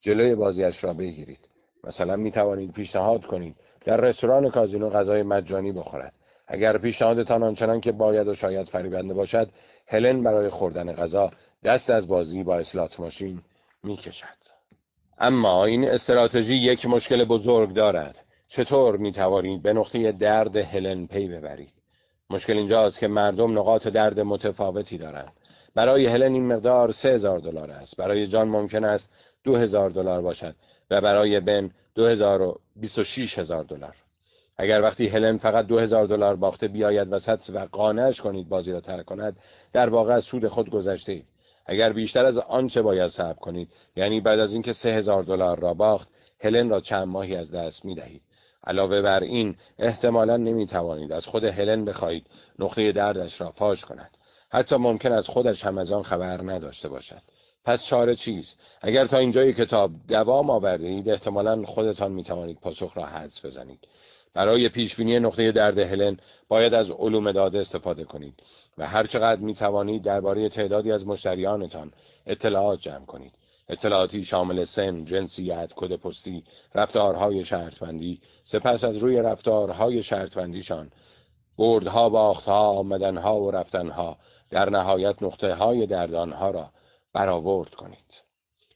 [0.00, 1.48] جلوی بازیش را بگیرید.
[1.86, 6.12] مثلا می توانید پیشنهاد کنید در رستوران کازینو غذای مجانی بخورد.
[6.46, 9.48] اگر پیشنهادتان آنچنان که باید و شاید فریبنده باشد
[9.86, 11.30] هلن برای خوردن غذا
[11.64, 13.42] دست از بازی با اسلات ماشین
[13.82, 14.56] می کشد.
[15.18, 18.24] اما این استراتژی یک مشکل بزرگ دارد.
[18.48, 21.72] چطور می توانید به نقطه درد هلن پی ببرید؟
[22.30, 25.32] مشکل اینجاست که مردم نقاط درد متفاوتی دارند.
[25.74, 27.96] برای هلن این مقدار 3000 دلار است.
[27.96, 29.12] برای جان ممکن است
[29.44, 30.56] 2000 دلار باشد.
[30.90, 33.96] و برای بن 2026 هزار دلار.
[34.56, 39.04] اگر وقتی هلن فقط 2000 دلار باخته بیاید وسط و قانعش کنید بازی را ترک
[39.04, 39.38] کند
[39.72, 41.26] در واقع از سود خود گذشته اید.
[41.66, 46.08] اگر بیشتر از آنچه باید صبر کنید؟ یعنی بعد از اینکه 3000 دلار را باخت
[46.40, 48.22] هلن را چند ماهی از دست می دهید
[48.66, 52.26] علاوه بر این احتمالا نمی توانید از خود هلن بخواهید
[52.58, 54.16] نقطه دردش را فاش کند.
[54.50, 57.22] حتی ممکن است خودش هم از آن خبر نداشته باشد.
[57.66, 62.96] پس چاره چیست؟ اگر تا اینجای کتاب دوام آورده اید احتمالا خودتان می توانید پاسخ
[62.96, 63.88] را حدس بزنید.
[64.34, 66.16] برای پیشبینی نقطه درد هلن
[66.48, 68.34] باید از علوم داده استفاده کنید
[68.78, 71.92] و هر چقدر می توانید درباره تعدادی از مشتریانتان
[72.26, 73.34] اطلاعات جمع کنید.
[73.68, 80.90] اطلاعاتی شامل سن، جنسیت، کد پستی، رفتارهای شرطبندی، سپس از روی رفتارهای شرطبندیشان
[81.58, 84.18] بردها، باختها، آمدنها و رفتنها
[84.50, 86.70] در نهایت نقطه های دردانها را
[87.16, 88.24] برآورد کنید.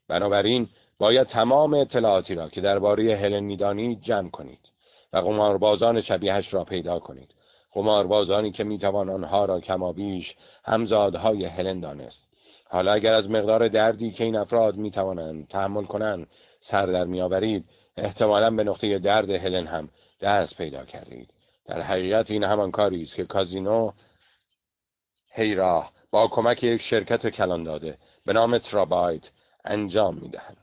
[0.08, 4.72] بنابراین باید تمام اطلاعاتی را که درباره هلن می‌دانید جمع کنید
[5.12, 7.34] و قماربازان شبیهش را پیدا کنید.
[7.72, 12.28] قماربازانی که می‌توان آنها را کمابیش همزادهای هلن دانست.
[12.68, 16.26] حالا اگر از مقدار دردی که این افراد می‌توانند تحمل کنند
[16.60, 17.64] سر در میآورید
[17.96, 19.88] احتمالا به نقطه درد هلن هم
[20.20, 21.30] دست پیدا کردید
[21.64, 23.92] در حقیقت این همان کاری است که کازینو
[25.32, 27.98] هیراه با کمک یک شرکت کلان داده.
[28.26, 29.30] به نام ترابایت
[29.64, 30.56] انجام می‌دهند.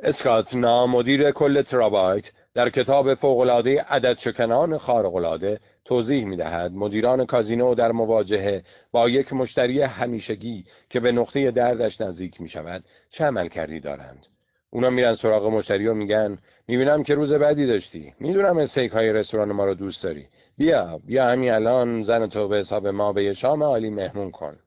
[0.00, 6.72] اسکات مدیر کل ترابایت در کتاب فوقالعاده عدد شکنان خارقالعاده توضیح می‌دهد.
[6.72, 8.62] مدیران کازینو در مواجهه
[8.92, 14.26] با یک مشتری همیشگی که به نقطه دردش نزدیک می شود چه عمل کردی دارند؟
[14.70, 18.14] اونا میرن سراغ مشتری و میگن می‌بینم که روز بعدی داشتی.
[18.20, 20.28] می‌دونم استیک های رستوران ما رو دوست داری.
[20.58, 24.58] بیا بیا همین الان زن تو به حساب ما به یه شام عالی مهمون کن.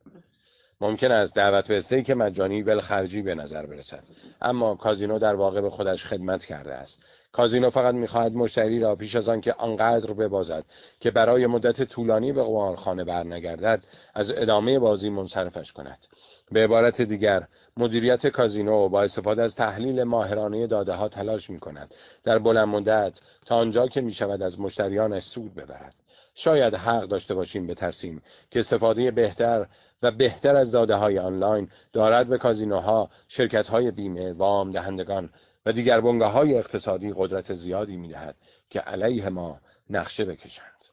[0.81, 4.03] ممکن است دعوت به استیک مجانی ولخرجی به نظر برسد.
[4.41, 7.03] اما کازینو در واقع به خودش خدمت کرده است.
[7.31, 10.65] کازینو فقط می‌خواهد مشتری را پیش از آن که آنقدر ببازد
[10.99, 16.05] که برای مدت طولانی به قمارخانه برنگردد از ادامه بازی منصرفش کند.
[16.51, 21.93] به عبارت دیگر مدیریت کازینو با استفاده از تحلیل ماهرانه داده ها تلاش می کند
[22.23, 25.95] در بلند مدت تا آنجا که می شود از مشتریانش سود ببرد.
[26.39, 28.21] شاید حق داشته باشیم بترسیم
[28.52, 29.67] که استفاده بهتر
[30.02, 35.30] و بهتر از داده های آنلاین دارد به کازینوها، شرکت های بیمه، وام دهندگان
[35.65, 38.36] و دیگر بنگاه های اقتصادی قدرت زیادی می دهد
[38.69, 40.86] که علیه ما نقشه بکشند.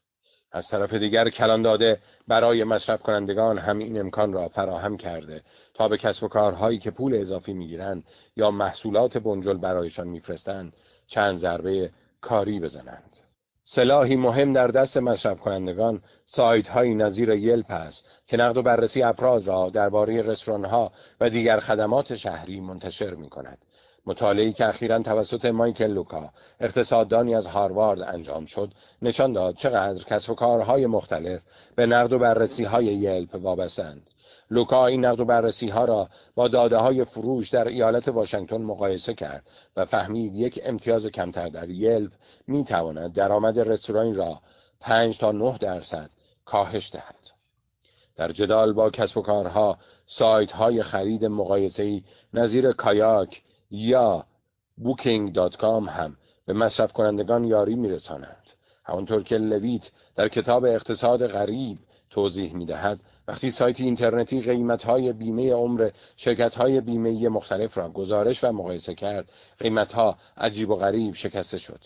[0.52, 5.42] از طرف دیگر کلان داده برای مصرف کنندگان هم این امکان را فراهم کرده
[5.74, 8.04] تا به کسب و کارهایی که پول اضافی می‌گیرند
[8.36, 13.25] یا محصولات بنجل برایشان میفرستند چند ضربه کاری بزنند.
[13.68, 19.02] سلاحی مهم در دست مصرف کنندگان سایت هایی نظیر یلپ است که نقد و بررسی
[19.02, 23.64] افراد را درباره رستوران ها و دیگر خدمات شهری منتشر می کند.
[24.06, 30.30] مطالعه‌ای که اخیرا توسط مایکل لوکا اقتصاددانی از هاروارد انجام شد نشان داد چقدر کسب
[30.30, 31.42] و کارهای مختلف
[31.74, 34.10] به نقد و بررسی های یلپ وابستند
[34.50, 39.14] لوکا این نقد و بررسی ها را با داده های فروش در ایالت واشنگتن مقایسه
[39.14, 42.12] کرد و فهمید یک امتیاز کمتر در یلپ
[42.46, 44.40] می تواند درآمد رستوران را
[44.80, 46.10] 5 تا 9 درصد
[46.44, 47.30] کاهش دهد.
[48.16, 52.02] در جدال با کسب و کارها سایت های خرید مقایسه‌ای
[52.34, 54.26] نظیر کایاک یا
[54.76, 58.50] بوکینگ.com هم به مصرف کنندگان یاری میرسانند
[58.84, 61.78] همانطور که لویت در کتاب اقتصاد غریب
[62.10, 67.88] توضیح می دهد وقتی سایت اینترنتی قیمت های بیمه عمر شرکت های بیمه مختلف را
[67.88, 71.80] گزارش و مقایسه کرد قیمت ها عجیب و غریب شکسته شد.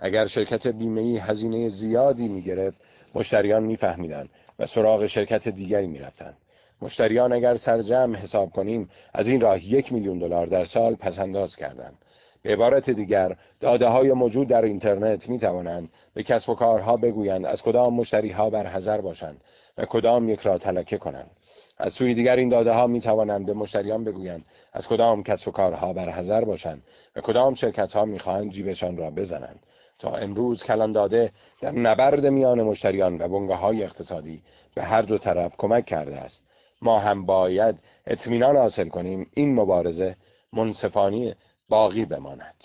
[0.00, 2.80] اگر شرکت بیمه هزینه زیادی می گرفت
[3.14, 6.36] مشتریان میفهمیدند و سراغ شرکت دیگری می رفتند
[6.82, 11.98] مشتریان اگر سرجم حساب کنیم از این راه یک میلیون دلار در سال پسنداز کردند.
[12.42, 17.46] به عبارت دیگر داده های موجود در اینترنت می توانند به کسب و کارها بگویند
[17.46, 19.40] از کدام مشتری ها بر باشند
[19.78, 21.30] و کدام یک را تلکه کنند.
[21.78, 25.50] از سوی دیگر این داده ها می توانند به مشتریان بگویند از کدام کسب و
[25.50, 26.82] کارها بر باشند
[27.16, 29.66] و کدام شرکت ها می خواهند جیبشان را بزنند.
[29.98, 34.42] تا امروز کلان داده در نبرد میان مشتریان و بنگاه های اقتصادی
[34.74, 36.44] به هر دو طرف کمک کرده است.
[36.86, 39.30] ما هم باید اطمینان حاصل کنیم.
[39.34, 40.16] این مبارزه
[40.52, 41.34] منصفانی
[41.68, 42.64] باقی بماند.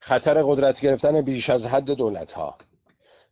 [0.00, 2.54] خطر قدرت گرفتن بیش از حد دولت ها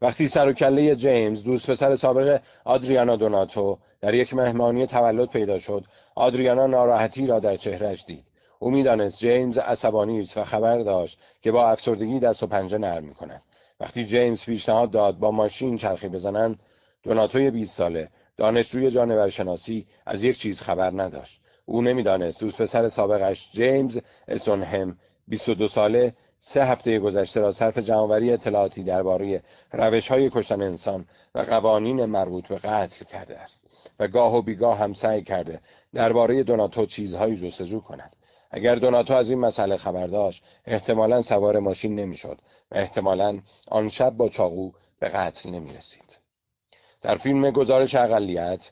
[0.02, 5.58] وقتی سر و کله جیمز دوست پسر سابق آدریانا دوناتو در یک مهمانی تولد پیدا
[5.58, 8.24] شد آدریانا ناراحتی را در چهرش دید.
[8.58, 13.04] او می‌دانست جیمز عصبانی است و خبر داشت که با افسردگی دست و پنجه نرم
[13.04, 13.42] می کند
[13.80, 16.58] وقتی جیمز پیشنهاد داد با ماشین چرخی بزنند
[17.02, 21.40] دوناتوی 20 ساله دانشجوی جانورشناسی از یک چیز خبر نداشت.
[21.64, 22.40] او نمی‌دانست.
[22.40, 23.98] دوست پسر سابقش جیمز
[24.28, 24.98] استونهم
[25.28, 31.40] 22 ساله سه هفته گذشته را صرف جمعآوری اطلاعاتی درباره روش های کشتن انسان و
[31.40, 33.62] قوانین مربوط به قتل کرده است
[34.00, 35.60] و گاه و بیگاه هم سعی کرده
[35.94, 38.16] درباره دوناتو چیزهایی جستجو کند.
[38.50, 42.38] اگر دوناتو از این مسئله خبر داشت احتمالا سوار ماشین نمی‌شد
[42.70, 46.27] و احتمالا آن شب با چاقو به قتل نمی رسید.
[47.08, 48.70] در فیلم گزارش اقلیت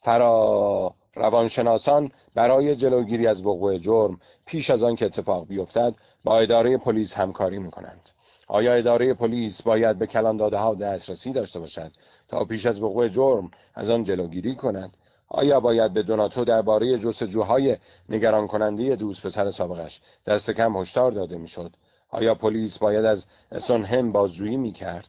[0.00, 5.94] فرا روانشناسان برای جلوگیری از وقوع جرم پیش از آن که اتفاق بیفتد
[6.24, 8.10] با اداره پلیس همکاری می کنند.
[8.48, 11.92] آیا اداره پلیس باید به کلان داده ها دسترسی داشته باشد
[12.28, 14.96] تا پیش از وقوع جرم از آن جلوگیری کند؟
[15.28, 17.76] آیا باید به دوناتو درباره جستجوهای
[18.08, 21.76] نگران کننده دوست پسر سابقش دست کم هشدار داده می‌شد؟
[22.08, 25.06] آیا پلیس باید از اسونهم بازجویی می کرد؟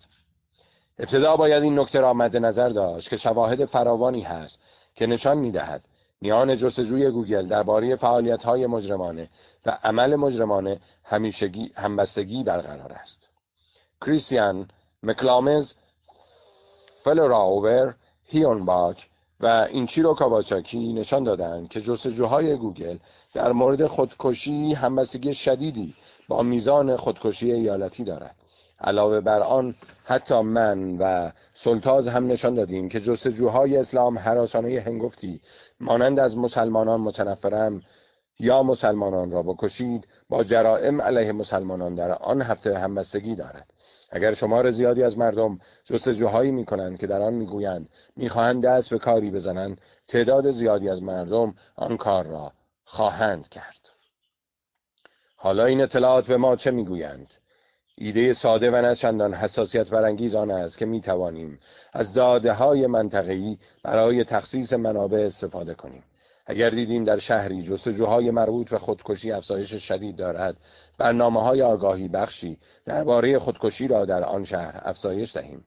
[0.99, 4.59] ابتدا باید این نکته را مد نظر داشت که شواهد فراوانی هست
[4.95, 5.87] که نشان می‌دهد
[6.21, 7.95] میان جستجوی گوگل درباره
[8.45, 9.29] های مجرمانه
[9.65, 13.29] و عمل مجرمانه همیشگی همبستگی برقرار است.
[14.01, 14.69] کریستیان
[15.03, 15.73] مکلامز
[17.03, 22.97] فلراوور هیونباک و اینچیرو کاواچاکی نشان دادند که جستجوهای گوگل
[23.33, 25.95] در مورد خودکشی همبستگی شدیدی
[26.27, 28.35] با میزان خودکشی ایالتی دارد.
[28.81, 35.41] علاوه بر آن حتی من و سولتاس هم نشان دادیم که جستجوهای اسلام هراسانه هفتگی
[35.79, 37.81] مانند از مسلمانان متنفرم
[38.39, 43.73] یا مسلمانان را بکشید با جرائم علیه مسلمانان در آن هفته همبستگی دارد.
[44.11, 48.99] اگر شمار زیادی از مردم جستجوهایی می کنند که در آن می‌گویند می‌خواهند دست به
[48.99, 52.51] کاری بزنند تعداد زیادی از مردم آن کار را
[52.85, 53.89] خواهند کرد.
[55.35, 57.33] حالا این اطلاعات به ما چه می‌گویند؟
[57.97, 61.59] ایده ساده و نه چندان حساسیت برانگیز آن است که می توانیم
[61.93, 66.03] از داده های منطقه‌ای برای تخصیص منابع استفاده کنیم.
[66.45, 70.57] اگر دیدیم در شهری جستجوهای مربوط به خودکشی افزایش شدید دارد
[70.97, 75.65] برنامه های آگاهی بخشی درباره خودکشی را در آن شهر افزایش دهیم.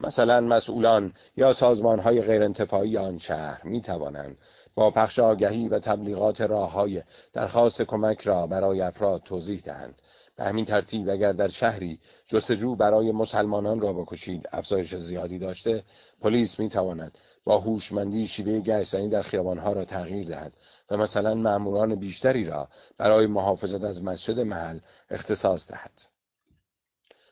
[0.00, 4.38] مثلا مسئولان یا سازمان های غیرانتفاعی آن شهر می توانند
[4.74, 7.02] با پخش آگهی و تبلیغات راه های
[7.32, 10.02] درخواست کمک را برای افراد توضیح دهند.
[10.40, 15.84] به همین ترتیب اگر در شهری جستجو برای مسلمانان را بکشید افزایش زیادی داشته
[16.20, 20.52] پلیس می تواند با هوشمندی شیوه گشتنی در خیابانها را تغییر دهد
[20.90, 22.68] و مثلا مأموران بیشتری را
[22.98, 24.78] برای محافظت از مسجد محل
[25.10, 26.02] اختصاص دهد.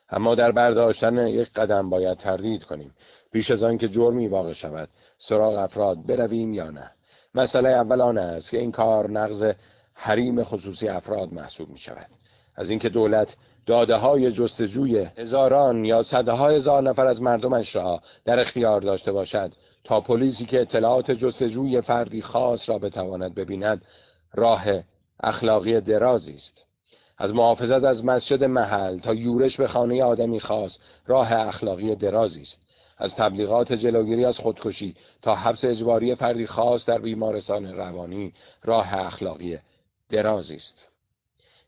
[0.09, 2.95] اما در برداشتن یک قدم باید تردید کنیم.
[3.31, 6.91] پیش از آنکه جرمی واقع شود سراغ افراد برویم یا نه؟
[7.35, 9.53] مسئله اول آن است که این کار نقض
[9.93, 12.09] حریم خصوصی افراد محسوب می شود
[12.59, 18.39] از اینکه دولت داده های جستجوی هزاران یا صدها هزار نفر از مردمش را در
[18.39, 19.53] اختیار داشته باشد
[19.83, 23.81] تا پلیسی که اطلاعات جستجوی فردی خاص را بتواند ببیند
[24.33, 24.63] راه
[25.23, 26.65] اخلاقی درازی است.
[27.17, 32.61] از محافظت از مسجد محل تا یورش به خانه آدمی خاص راه اخلاقی درازی است.
[32.97, 38.33] از تبلیغات جلوگیری از خودکشی تا حبس اجباری فردی خاص در بیمارستان روانی
[38.63, 39.57] راه اخلاقی
[40.09, 40.89] درازی است.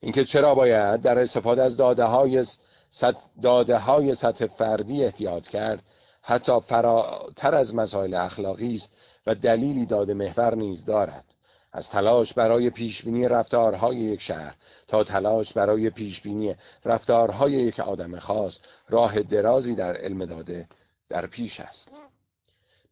[0.02, 2.45] اینکه چرا باید در استفاده از داده های
[2.89, 5.84] سطح, داده های سطح فردی احتیاط کرد؟
[6.22, 8.93] حتی فراتر از مسائل اخلاقی است
[9.28, 11.26] و دلیلی داده محور نیز دارد.
[11.74, 14.56] از تلاش برای پیشبینی رفتارهای یک شهر
[14.88, 20.68] تا تلاش برای پیشبینی رفتارهای یک آدم خاص راه درازی در علم داده
[21.10, 22.02] در پیش است.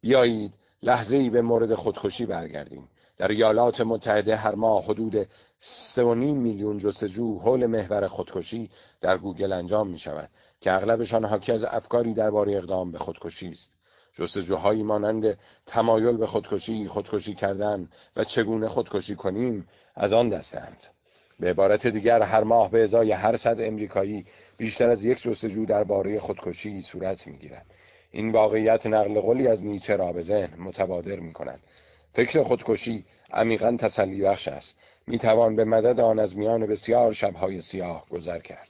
[0.01, 0.53] بیایید
[0.83, 2.89] لحظه ای به مورد خودکشی برگردیم.
[3.19, 8.69] در ایالات متحده هر ماه حدود 3.5 میلیون جستجو حول محور خودکشی
[9.01, 10.29] در گوگل انجام می شود
[10.61, 13.77] که اغلبشان حاکی از افکاری درباره اقدام به خودکشی است.
[14.13, 20.85] جستجوهایی مانند تمایل به خودکشی خودکشی کردن و چگونه خودکشی کنیم از آن دستند
[21.39, 24.25] به عبارت دیگر هر ماه به ازای هر صد امریکایی
[24.57, 27.65] بیشتر از یک جستجو درباره خودکشی صورت می‌گیرد.
[28.11, 31.59] این واقعیت نقل قولی از نیچه را به ذهن متبادر می کند
[32.13, 34.77] فکر خودکشی عمیقا تسلی بخش است.
[35.07, 38.69] می توان به مدد آن از میان بسیار شبهای سیاه گذر کرد.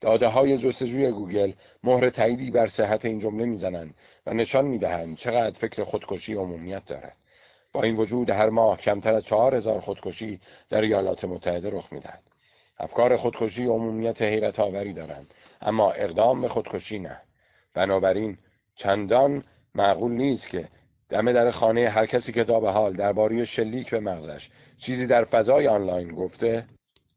[0.00, 1.52] داده های جستجوی گوگل
[1.84, 3.94] مهر تاییدی بر صحت این جمله می‌زنند
[4.26, 7.16] و نشان می‌دهند چقدر فکر خودکشی عمومیت دارد.
[7.72, 10.40] با این وجود هر ماه کمتر از چهار هزار خودکشی
[10.70, 12.22] در ایالات متحده رخ می‌دهد.
[12.78, 17.20] افکار خودکشی عمومیت حیرت آوری دارند اما اقدام به خودکشی نه.
[17.74, 18.38] بنابراین
[18.74, 19.44] چندان
[19.74, 20.68] معقول نیست که
[21.10, 25.24] دم در خانه هر کسی که تا به حال درباره شلیک به مغزش چیزی در
[25.24, 26.66] فضای آنلاین گفته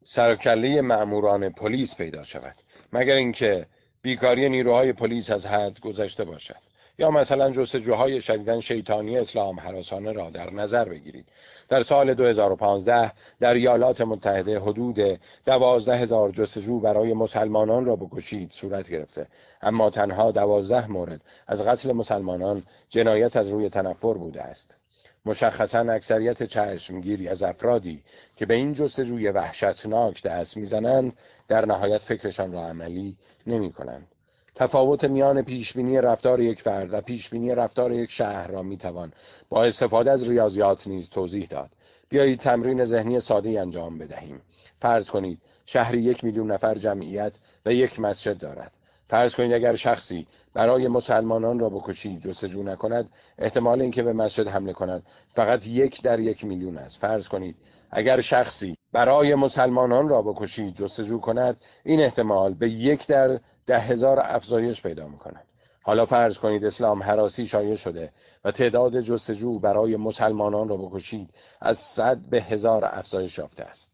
[0.03, 2.55] سرکله مأموران پلیس پیدا شود
[2.93, 3.65] مگر اینکه
[4.01, 6.72] بیکاری نیروهای پلیس از حد گذشته باشد.
[6.97, 11.25] یا مثلا جستجوهای شدیدن شیطانی اسلام حراسانه را در نظر بگیرید.
[11.69, 18.89] در سال 2015 در ایالات متحده حدود دوازده هزار جستجو برای مسلمانان را بکشید صورت
[18.89, 19.27] گرفته.
[19.61, 24.77] اما تنها دوازده مورد از قتل مسلمانان جنایت از روی تنفر بوده است.
[25.25, 28.03] مشخصا اکثریت چشمگیری از افرادی
[28.35, 31.13] که به این جستجوی وحشتناک دست می‌زنند
[31.47, 33.17] در نهایت فکرشان را عملی
[33.47, 34.12] نمی کنند.
[34.55, 39.13] تفاوت میان پیشبینی رفتار یک فرد و پیشبینی رفتار یک شهر را می‌توان
[39.49, 41.69] با استفاده از ریاضیات نیز توضیح داد.
[42.09, 44.41] بیایید تمرین ذهنی ساده انجام بدهیم.
[44.81, 48.71] فرض کنید شهری یک میلیون نفر جمعیت و یک مسجد دارد.
[49.13, 54.73] فرض کنید اگر شخصی برای مسلمانان را بکشید جستجو نکند احتمال اینکه به مسجد حمله
[54.73, 56.99] کند فقط یک در یک میلیون است.
[56.99, 57.55] فرض کنید
[57.91, 64.19] اگر شخصی برای مسلمانان را بکشید جستجو کند این احتمال به یک در ده هزار
[64.23, 65.45] افزایش پیدا می کند
[65.81, 68.11] حالا فرض کنید اسلام حراسی شایع شده
[68.43, 71.29] و تعداد جستجو برای مسلمانان را بکشید
[71.61, 73.92] از صد به هزار افزایش یافته است.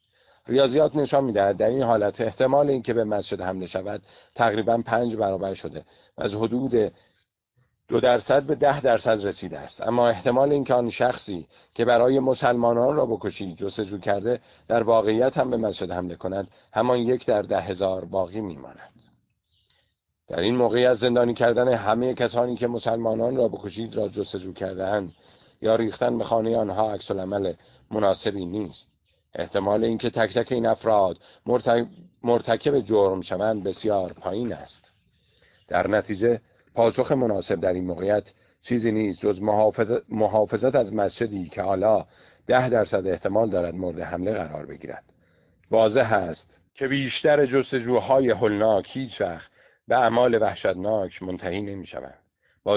[0.49, 1.57] ریاضیات نشان می‌دهد.
[1.57, 4.01] در این حالت احتمال اینکه به مسجد حمله شود
[4.35, 5.85] تقریبا پنج برابر شده
[6.17, 6.91] از حدود
[7.87, 9.87] دو درصد به ده درصد رسیده است.
[9.87, 15.49] اما احتمال اینکه آن شخصی که برای مسلمانان را بکشید جستجو کرده در واقعیت هم
[15.49, 18.93] به مسجد حمله کند همان یک در ده هزار باقی میماند.
[20.27, 25.11] در این موقعیت زندانی کردن همه کسانی که مسلمانان را بکشید را جستجو کردهاند
[25.61, 27.11] یا ریختن به خانه آنها عکس
[27.91, 28.98] مناسبی نیست.
[29.35, 31.17] احتمال اینکه تک تک این افراد
[32.23, 34.93] مرتکب جرم شوند بسیار پایین است
[35.67, 36.41] در نتیجه
[36.73, 39.41] پاسخ مناسب در این موقعیت چیزی نیست جز
[40.09, 42.05] محافظت از مسجدی که حالا
[42.47, 45.03] ده درصد احتمال دارد مورد حمله قرار بگیرد
[45.71, 49.51] واضح است که بیشتر جستجوهای هلناک هیچ وقت
[49.87, 52.17] به اعمال وحشتناک منتهی نمی شوند.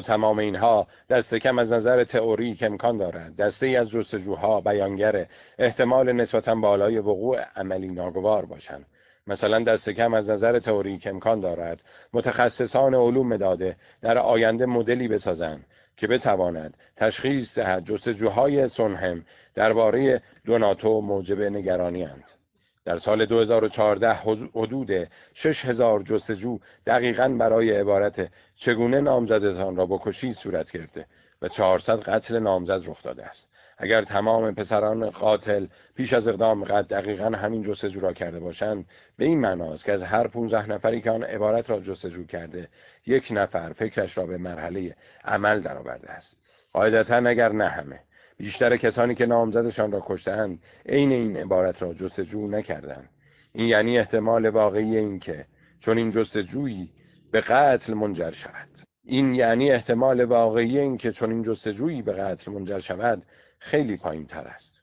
[0.00, 5.26] تمام اینها دست کم از نظر تئوریک امکان دارد دسته ای از جستجوها بیانگر
[5.58, 8.86] احتمال نسبتا بالای وقوع عملی ناگوار باشند
[9.26, 15.66] مثلا دست کم از نظر تئوریک امکان دارد متخصصان علوم داده در آینده مدلی بسازند
[15.96, 19.24] که بتواند تشخیص دهد جستجوهای سونهم
[19.54, 22.41] درباره دوناتو موجب نگرانی اند.
[22.84, 24.12] در سال 2014
[24.54, 24.90] حدود
[25.34, 31.06] 6000 جستجو دقیقا برای عبارت چگونه نامزدتان را بکشی صورت گرفته
[31.42, 33.48] و 400 قتل نامزد رخ داده است.
[33.78, 39.24] اگر تمام پسران قاتل پیش از اقدام قد دقیقا همین جستجو را کرده باشند به
[39.24, 42.68] این معناست که از هر 15 نفری که آن عبارت را جستجو کرده
[43.06, 46.36] یک نفر فکرش را به مرحله عمل درآورده است.
[46.72, 48.00] قاعدتا اگر نه همه
[48.36, 53.08] بیشتر کسانی که نامزدشان را کشتهاند عین این عبارت را جستجو نکردند.
[53.52, 55.46] این یعنی احتمال واقعی این که
[55.80, 56.92] چون این جستجویی
[57.30, 58.68] به قتل منجر شود.
[59.04, 63.22] این یعنی احتمال واقعی این که چون این جستجویی به قتل منجر شود
[63.58, 64.82] خیلی پایین تر است.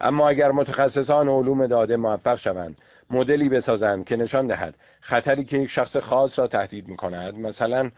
[0.00, 2.80] اما اگر متخصصان علوم داده موفق شوند
[3.10, 7.90] مدلی بسازند که نشان دهد خطری که یک شخص خاص را تهدید می کند مثلا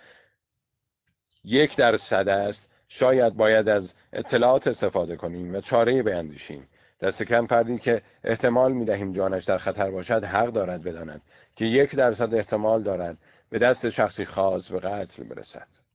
[1.44, 6.68] یک درصد است شاید باید از اطلاعات استفاده کنیم و چاره بیندیشیم
[7.00, 11.22] دست کم فردی که احتمال می دهیم جانش در خطر باشد حق دارد بداند
[11.56, 13.18] که یک درصد احتمال دارد
[13.50, 15.87] به دست شخصی خاص به قتل برسد.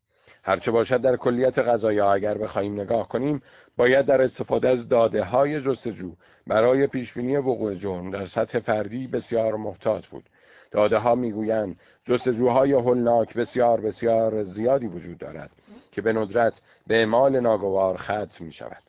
[0.46, 3.41] هرچه باشد در کلیت قضایا اگر بخواهیم نگاه کنیم
[3.78, 6.12] باید در استفاده از داده های جستجو
[6.48, 10.30] برای پیشبینی وقوع جرم در سطح فردی بسیار محتاط بود.
[10.72, 15.52] داده ها می‌گویند جستجوهای هولناک بسیار بسیار زیادی وجود دارد
[15.91, 18.84] که به ندرت به اعمال ناگوار ختم می شود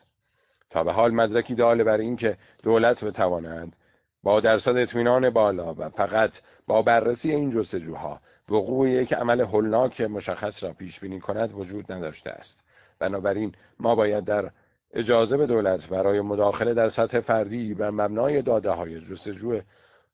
[0.71, 3.77] تا به حال مدرکی داله بر اینکه دولت بتواند
[4.25, 10.65] با درصد اطمینان بالا و فقط با بررسی این جستجوها وقوع یک عمل هولناک مشخص
[10.65, 12.65] را پیش بینی کند وجود نداشته است.
[12.99, 14.51] بنابراین ما باید در
[14.95, 19.61] اجازه به دولت برای مداخله در سطح فردی بر مبنای داده های جستجو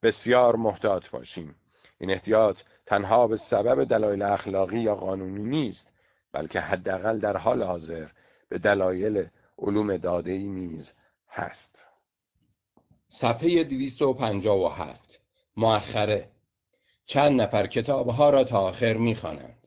[0.03, 1.55] بسیار محتاط باشیم.
[1.99, 5.89] این احتیاط تنها به سبب دلایل اخلاقی یا قانونی نیست
[6.33, 8.07] بلکه حداقل در حال حاضر
[8.49, 9.27] به دلایل
[9.59, 10.93] علوم داده ای نیز
[11.29, 11.90] هست.
[13.13, 15.21] صفحه 257
[15.57, 16.29] مؤخره.
[17.07, 19.67] چند نفر کتابها را تا آخر می‌خوانند.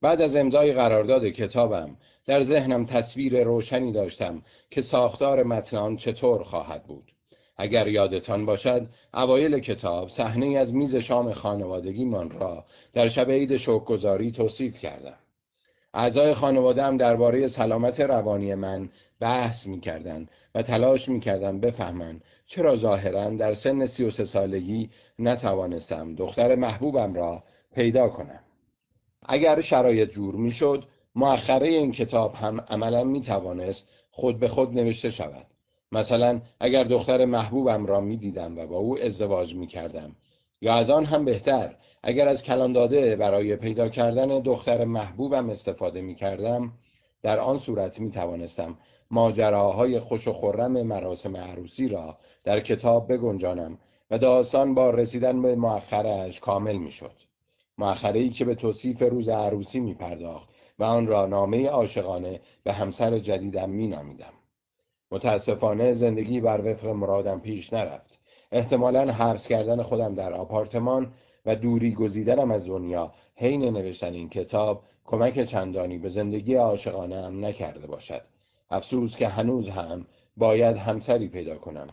[0.00, 1.96] بعد از امضای قرارداد کتابم
[2.26, 7.12] در ذهنم تصویر روشنی داشتم که ساختار متن چطور خواهد بود.
[7.56, 14.30] اگر یادتان باشد اوایل کتاب صحنه از میز شام خانوادگیمان را در شب عید شوکگذاری
[14.30, 15.18] توصیف کردم.
[15.94, 18.88] اعضای خانوادم درباره سلامت روانی من
[19.20, 26.14] بحث می‌کردند و تلاش می‌کردند بفهمند چرا ظاهرا در سن سی و سه سالگی نتوانستم
[26.14, 27.42] دختر محبوبم را
[27.74, 28.40] پیدا کنم.
[29.26, 30.84] اگر شرایط جور می‌شد
[31.14, 35.46] مؤخره این کتاب هم عملا می‌توانست خود به خود نوشته شود.
[35.92, 40.16] مثلا اگر دختر محبوبم را می‌دیدم و با او ازدواج می‌کردم
[40.62, 46.00] یا از آن هم بهتر اگر از کلان داده برای پیدا کردن دختر محبوبم استفاده
[46.00, 46.72] می کردم
[47.22, 48.78] در آن صورت می توانستم
[49.10, 53.78] ماجراهای خوش و خرم مراسم عروسی را در کتاب بگنجانم
[54.10, 57.12] و داستان با رسیدن به مؤخرش کامل می شد.
[58.14, 60.48] ای که به توصیف روز عروسی می پرداخت
[60.78, 64.32] و آن را نامه عاشقانه به همسر جدیدم می نامیدم.
[65.10, 68.21] متاسفانه زندگی بر وفق مرادم پیش نرفت.
[68.52, 71.12] احتمالا حبس کردن خودم در آپارتمان
[71.46, 73.12] و دوری گزیدنم از دنیا.
[73.36, 78.22] حین نوشتن این کتاب کمک چندانی به زندگی عاشقانه هم نکرده باشد.
[78.70, 81.88] افسوس که هنوز هم باید همسری پیدا کنم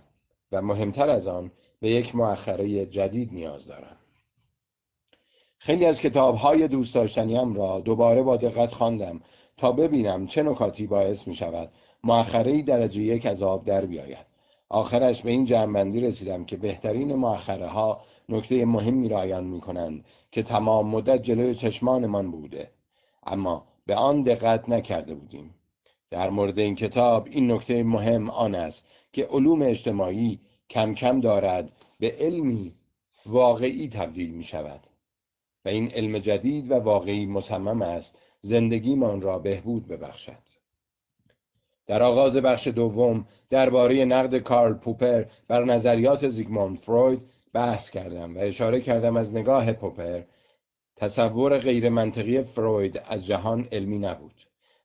[0.51, 3.95] و مهمتر از آن به یک مؤخره جدید نیاز دارم.
[5.57, 9.21] خیلی از کتاب های دوست داشتنیم را دوباره با دقت خواندم
[9.57, 11.71] تا ببینم چه نکاتی باعث می شود
[12.03, 14.28] مؤخره درجه یک از آب در بیاید.
[14.69, 20.05] آخرش به این جمعبندی رسیدم که بهترین مؤخره ها نکته مهمی را عیان می کنند
[20.31, 22.71] که تمام مدت جلوی چشمانمان بوده.
[23.25, 25.55] اما به آن دقت نکرده بودیم.
[26.09, 30.39] در مورد این کتاب این نکته مهم آن است که علوم اجتماعی
[30.69, 32.73] کم کم دارد به علمی
[33.25, 34.87] واقعی تبدیل می شود
[35.65, 40.58] و این علم جدید و واقعی مصمم است زندگیمان را بهبود ببخشد.
[41.89, 47.21] در آغاز بخش دوم درباره نقد کارل پوپر بر نظریات زیگموند فروید
[47.53, 50.21] بحث کردم و اشاره کردم از نگاه پوپر.
[50.95, 54.33] تصور غیر منطقی فروید از جهان علمی نبود.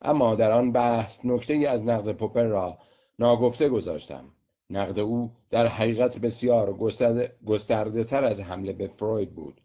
[0.03, 2.79] اما در آن بحث نکته ای از نقد پوپر را
[3.19, 4.25] ناگفته گذاشتم.
[4.71, 6.73] نقد او در حقیقت بسیار
[7.47, 9.61] گسترده تر از حمله به فروید بود.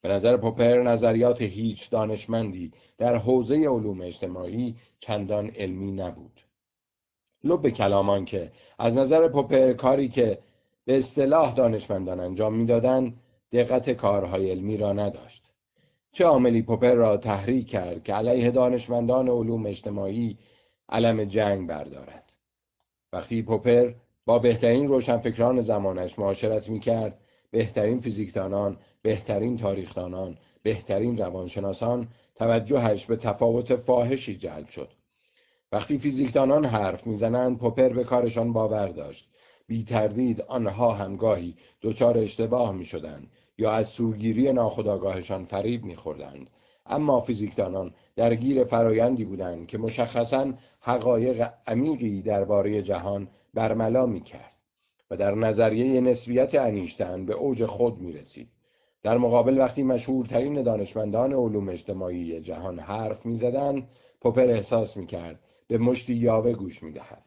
[0.00, 6.40] به نظر پوپر نظریات هیچ دانشمندی در حوزه علوم اجتماعی چندان علمی نبود.
[7.44, 10.38] لب کلامان که از نظر پوپر کاری که
[10.84, 13.20] به اصطلاح دانشمندان انجام می‌دادند
[13.52, 15.52] دقت کارهای علمی را نداشت
[16.12, 20.38] چه عاملی پوپر را تحریک کرد که علیه دانشمندان علوم اجتماعی
[20.88, 22.32] علم جنگ بردارد
[23.12, 23.92] وقتی پوپر
[24.26, 27.18] با بهترین روشنفکران زمانش معاشرت می‌کرد
[27.50, 34.88] بهترین فیزیکدانان، بهترین تاریخدانان، بهترین روانشناسان توجهش به تفاوت فاحشی جلب شد.
[35.72, 39.28] وقتی فیزیکدانان حرف می‌زنند پوپر به کارشان باور داشت.
[39.66, 46.50] بی تردید آنها همگاهی دچار اشتباه می شدند یا از سوگیری ناخداگاهشان فریب می خوردند.
[46.86, 54.52] اما فیزیکدانان درگیر فرایندی بودند که مشخصا حقایق عمیقی درباره جهان برملا می کرد.
[55.10, 58.48] و در نظریه نسبیت انیشتن به اوج خود می رسید.
[59.02, 63.86] در مقابل وقتی مشهورترین دانشمندان علوم اجتماعی جهان حرف می زدن،
[64.20, 65.40] پوپر احساس می کرد
[65.72, 67.24] به مشتی یاوه گوش می دهد.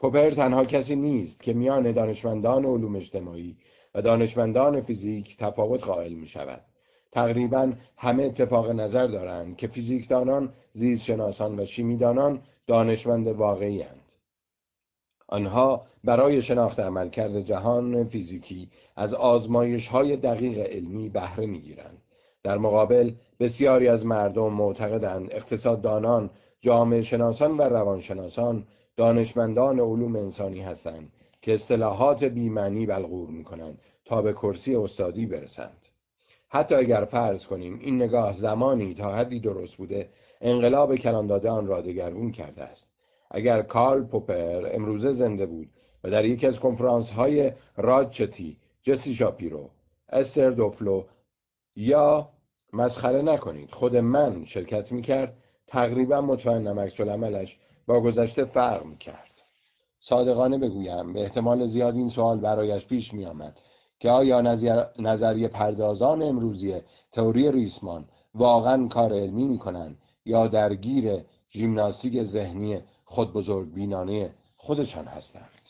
[0.00, 3.56] پوپر تنها کسی نیست که میان دانشمندان علوم اجتماعی
[3.94, 6.64] و دانشمندان فیزیک تفاوت قائل می شود.
[7.12, 14.00] تقریبا همه اتفاق نظر دارند که فیزیکدانان، زیستشناسان و شیمیدانان دانشمند واقعی هستند.
[15.28, 22.02] آنها برای شناخت عملکرد جهان فیزیکی از آزمایش های دقیق علمی بهره می‌گیرند.
[22.42, 26.30] در مقابل بسیاری از مردم معتقدند اقتصاددانان،
[26.64, 31.12] جامعه شناسان و روانشناسان دانشمندان علوم انسانی هستند
[31.42, 35.86] که اصطلاحات بیمعنی بلغور می کنند تا به کرسی استادی برسند.
[36.48, 40.08] حتی اگر فرض کنیم این نگاه زمانی تا حدی درست بوده
[40.40, 42.88] انقلاب کلان داده آن را دگرگون کرده است
[43.30, 45.68] اگر کارل پوپر امروزه زنده بود
[46.04, 49.70] و در یکی از کنفرانس های راجچتی جسی شاپیرو
[50.08, 51.04] استر دوفلو
[51.76, 52.28] یا
[52.72, 55.36] مسخره نکنید خود من شرکت می‌کرد
[55.66, 59.34] تقریبا مطمئنم عکس عملش با گذشته فرق می‌کرد.
[60.00, 63.60] صادقانه بگویم به احتمال زیاد این سوال برایش پیش میآمد
[64.00, 64.40] که آیا
[64.98, 66.80] نظریه پردازان امروزی
[67.12, 68.04] تئوری ریسمان
[68.34, 75.60] واقعا کار علمی می‌کنند یا درگیر ژیمناستیک ذهنی خود بزرگ بینانه خودشان هستند؟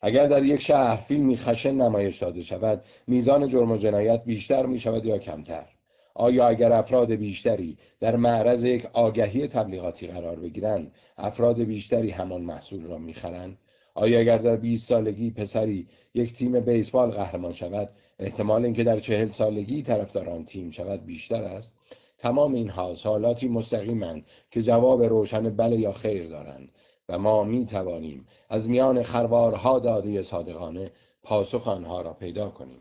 [0.00, 4.78] اگر در یک شهر فیلمی خشن نمایش داده شود میزان جرم و جنایت بیشتر می
[4.78, 5.66] شود یا کمتر؟
[6.14, 12.84] آیا اگر افراد بیشتری در معرض یک آگهی تبلیغاتی قرار بگیرند افراد بیشتری همان محصول
[12.84, 13.58] را می‌خرند؟
[13.94, 19.28] آیا اگر در 20 سالگی پسری یک تیم بیسبال قهرمان شود احتمال اینکه در چهل
[19.28, 21.74] سالگی طرفدار آن تیم شود بیشتر است؟
[22.18, 26.68] تمام اینها سوالاتی مستقیمند که جواب روشن بله یا خیر دارند
[27.08, 30.90] و ما می توانیم از میان خروارها داده صادقانه
[31.22, 32.80] پاسخ آنها را پیدا کنیم.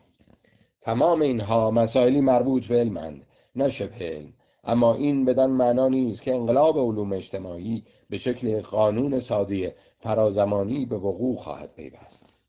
[0.87, 3.25] تمام اینها مسائلی مربوط به علمند
[3.55, 4.33] نه شبه علم.
[4.63, 10.95] اما این بدان معنا نیست که انقلاب علوم اجتماعی به شکل قانون ساده فرازمانی به
[10.95, 12.39] وقوع خواهد پیوست.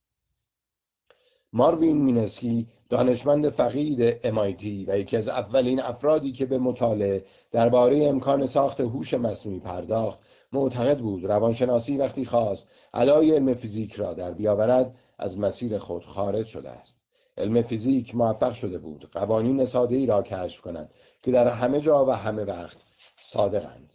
[1.53, 8.47] ماروین مینسکی دانشمند فقید MIT و یکی از اولین افرادی که به مطالعه درباره امکان
[8.47, 10.19] ساخت هوش مصنوعی پرداخت
[10.53, 16.47] معتقد بود روانشناسی وقتی خواست ادای علم فیزیک را در بیاورد از مسیر خود خارج
[16.47, 17.08] شده است.
[17.39, 19.11] علم فیزیک موفق شده بود.
[19.13, 20.91] قوانین ساده ای را کشف کند
[21.23, 22.79] که در همه جا و همه وقت
[23.21, 23.95] صادقند.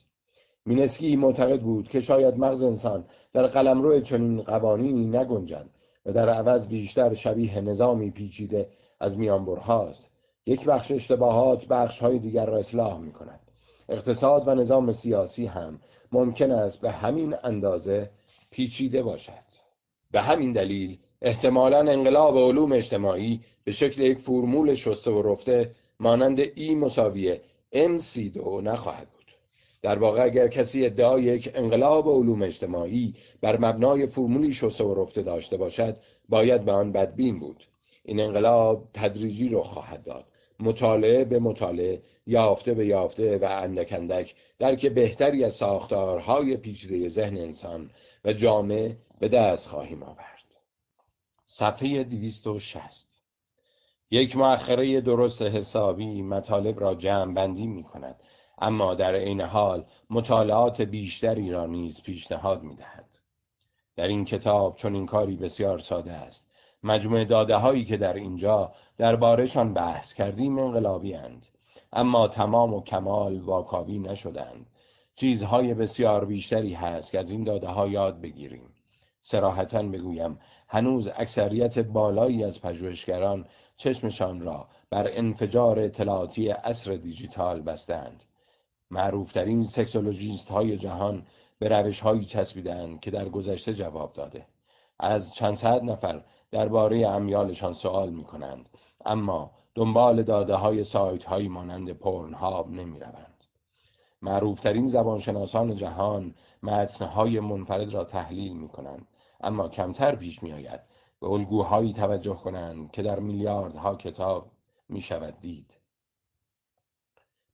[0.66, 5.66] مینسکی معتقد بود که شاید مغز انسان در قلمرو چنین قوانینی نگنجد
[6.06, 8.70] و در عوض بیشتر شبیه نظامی پیچیده
[9.00, 10.10] از میانبرهاست.
[10.46, 13.40] یک بخش اشتباهات بخش های دیگر را اصلاح می کند
[13.90, 15.80] اقتصاد و نظام سیاسی هم
[16.12, 18.10] ممکن است به همین اندازه
[18.52, 19.64] پیچیده باشد.
[20.12, 26.40] به همین دلیل احتمالا انقلاب علوم اجتماعی به شکل یک فرمول شسته و رفته مانند
[26.56, 27.42] ای مساویه
[27.76, 29.32] MC2 نخواهد بود.
[29.82, 35.22] در واقع اگر کسی ادعای یک انقلاب علوم اجتماعی بر مبنای فرمولی شسته و رفته
[35.22, 35.98] داشته باشد
[36.30, 37.64] باید به آن بدبین بود.
[38.06, 40.26] این انقلاب تدریجی رو خواهد داد.
[40.60, 47.38] مطالعه به مطالعه یافته به یافته و اندک اندک درک بهتری از ساختارهای پیچیده ذهن
[47.38, 47.90] انسان
[48.26, 50.53] و جامعه به دست خواهیم آورد.
[51.56, 53.22] صفحه 260
[54.12, 58.24] یک مؤخره درست حسابی مطالب را جمع بندی می کند
[58.58, 63.20] اما در عین حال مطالعات بیشتری را نیز پیشنهاد می‌دهد.
[63.96, 66.52] در این کتاب چون این کاری بسیار ساده است
[66.84, 71.48] مجموع داده هایی که در اینجا دربارهشان بحث کردیم انقلابی اند.
[71.92, 74.66] اما تمام و کمال واکاوی نشدند
[75.16, 78.73] چیزهای بسیار بیشتری هست که از این داده ها یاد بگیریم.
[79.26, 83.46] سراحتا بگویم هنوز اکثریت بالایی از پژوهشگران
[83.78, 88.24] چشمشان را بر انفجار اطلاعاتی اصر دیجیتال بستند
[88.92, 91.26] معروفترین سکسولوژیست های جهان
[91.60, 94.46] به روش هایی چسبیدند که در گذشته جواب داده.
[95.00, 98.70] از چند صد نفر درباره امیالشان سوال می کنند
[99.06, 103.44] اما دنبال داده های سایت هایی مانند پورن هاب نمی روند.
[104.22, 109.08] معروفترین زبانشناسان جهان متنهای منفرد را تحلیل می کنند
[109.44, 110.80] اما کمتر پیش می آید
[111.20, 114.52] به الگوهایی توجه کنند که در میلیاردها کتاب
[114.90, 115.78] می شود دید.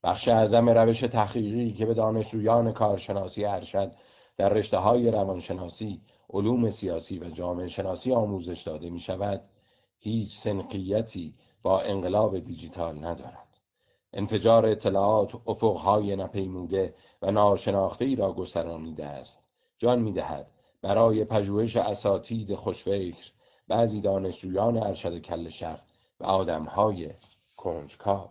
[0.03, 3.91] بخش اعظم روش تحقیقی که به دانشجویان کارشناسی ارشد
[4.37, 9.41] در رشته های روانشناسی، علوم سیاسی و جامعه شناسی آموزش داده می شود،
[9.97, 13.47] هیچ سنقیتی با انقلاب دیجیتال ندارد.
[14.13, 19.43] انفجار اطلاعات افقهای نپیموده و ناشناخته ای را گسترانیده است.
[19.77, 20.51] جان می دهد
[20.81, 23.31] برای پژوهش اساتید خوشفکر.
[23.67, 25.79] بعضی دانشجویان ارشد کل شق
[26.19, 27.09] و آدمهای
[27.57, 28.29] کنجکاو.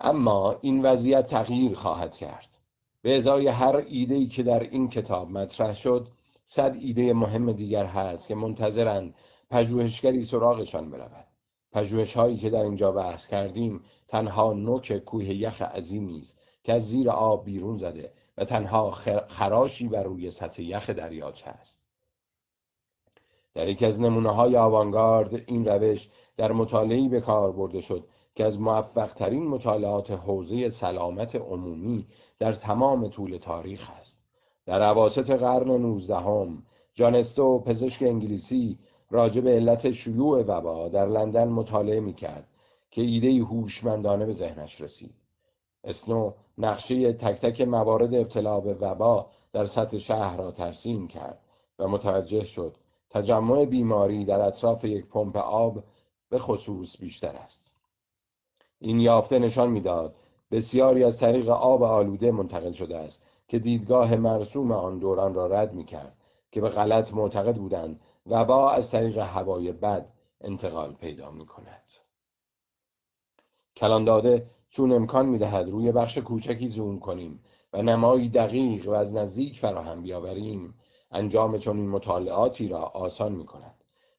[0.00, 2.58] اما این وضعیت تغییر خواهد کرد.
[3.02, 6.08] به ازای هر ایده که در این کتاب مطرح شد
[6.44, 9.14] صد ایده مهم دیگر هست که منتظرند
[9.50, 11.26] پژوهشگری سراغشان برود.
[11.72, 16.88] پژوهش هایی که در اینجا بحث کردیم تنها نوک کوه یخ عظیمی است که از
[16.88, 18.90] زیر آب بیرون زده و تنها
[19.28, 21.82] خراشی بر روی سطح یخ دریاچه است
[23.54, 28.44] در یکی از نمونه های آوانگارد این روش در مطالعی به کار برده شد که
[28.44, 32.06] از موفق ترین مطالعات حوزه سلامت عمومی
[32.38, 34.18] در تمام طول تاریخ است.
[34.66, 36.62] در عواسط قرن نوزدهم
[36.94, 38.78] جانستو پزشک انگلیسی
[39.10, 42.48] راجع به علت شیوع وبا در لندن مطالعه می کرد
[42.90, 45.14] که ایده هوشمندانه به ذهنش رسید.
[45.84, 51.40] اسنو نقشه تک تک موارد ابتلا به وبا در سطح شهر را ترسیم کرد
[51.78, 52.76] و متوجه شد
[53.10, 55.84] تجمع بیماری در اطراف یک پمپ آب
[56.28, 57.74] به خصوص بیشتر است
[58.78, 60.14] این یافته نشان می‌داد
[60.50, 65.72] بسیاری از طریق آب آلوده منتقل شده است که دیدگاه مرسوم آن دوران را رد
[65.72, 66.16] می کرد
[66.52, 70.08] که به غلط معتقد بودند وبا از طریق هوای بد
[70.40, 71.82] انتقال پیدا می کند.
[73.76, 77.40] کلان داده چون امکان می دهد روی بخش کوچکی زوم کنیم
[77.72, 80.74] و نمایی دقیق و از نزدیک فراهم بیاوریم
[81.10, 83.74] انجام چنین مطالعاتی را آسان می کند.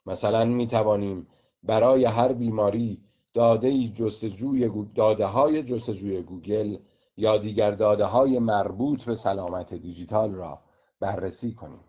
[0.06, 1.28] مثلا می توانیم
[1.64, 3.02] برای هر بیماری
[3.34, 6.78] داده جستجوی داده های جستجوی گوگل
[7.18, 10.60] یا دیگر داده های مربوط به سلامت دیجیتال را
[11.00, 11.84] بررسی کنیم.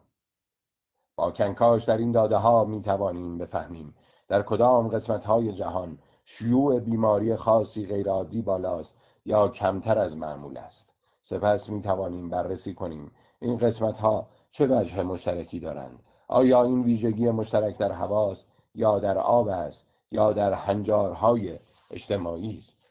[1.16, 3.94] با کنکاش در این داده ها می توانیم بفهمیم
[4.28, 10.94] در کدام قسمت های جهان شیوع بیماری خاصی غیرعادی بالاست یا کمتر از معمول است.
[11.22, 13.10] سپس می توانیم بررسی کنیم
[13.40, 19.18] این قسمت ها چه وجه مشترکی دارند آیا این ویژگی مشترک در هواست یا در
[19.18, 21.58] آب است یا در هنجارهای
[21.90, 22.90] اجتماعی است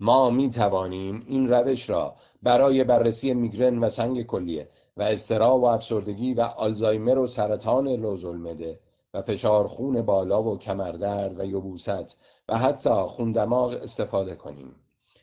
[0.00, 5.66] ما می توانیم این روش را برای بررسی میگرن و سنگ کلیه و استرا و
[5.66, 8.80] افسردگی و آلزایمر و سرطان لوزالمده
[9.14, 14.74] و فشار خون بالا و کمردرد و یبوست و حتی خون دماغ استفاده کنیم.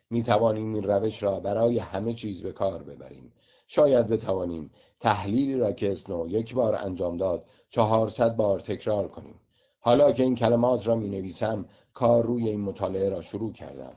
[0.10, 3.34] می توانیم این روش را برای همه چیز به کار ببریم.
[3.68, 9.40] شاید بتوانیم تحلیلی را که اسنو یک بار انجام داد چهارصد بار تکرار کنیم.
[9.80, 13.94] حالا که این کلمات را می نویسم کار روی این مطالعه را شروع کردم.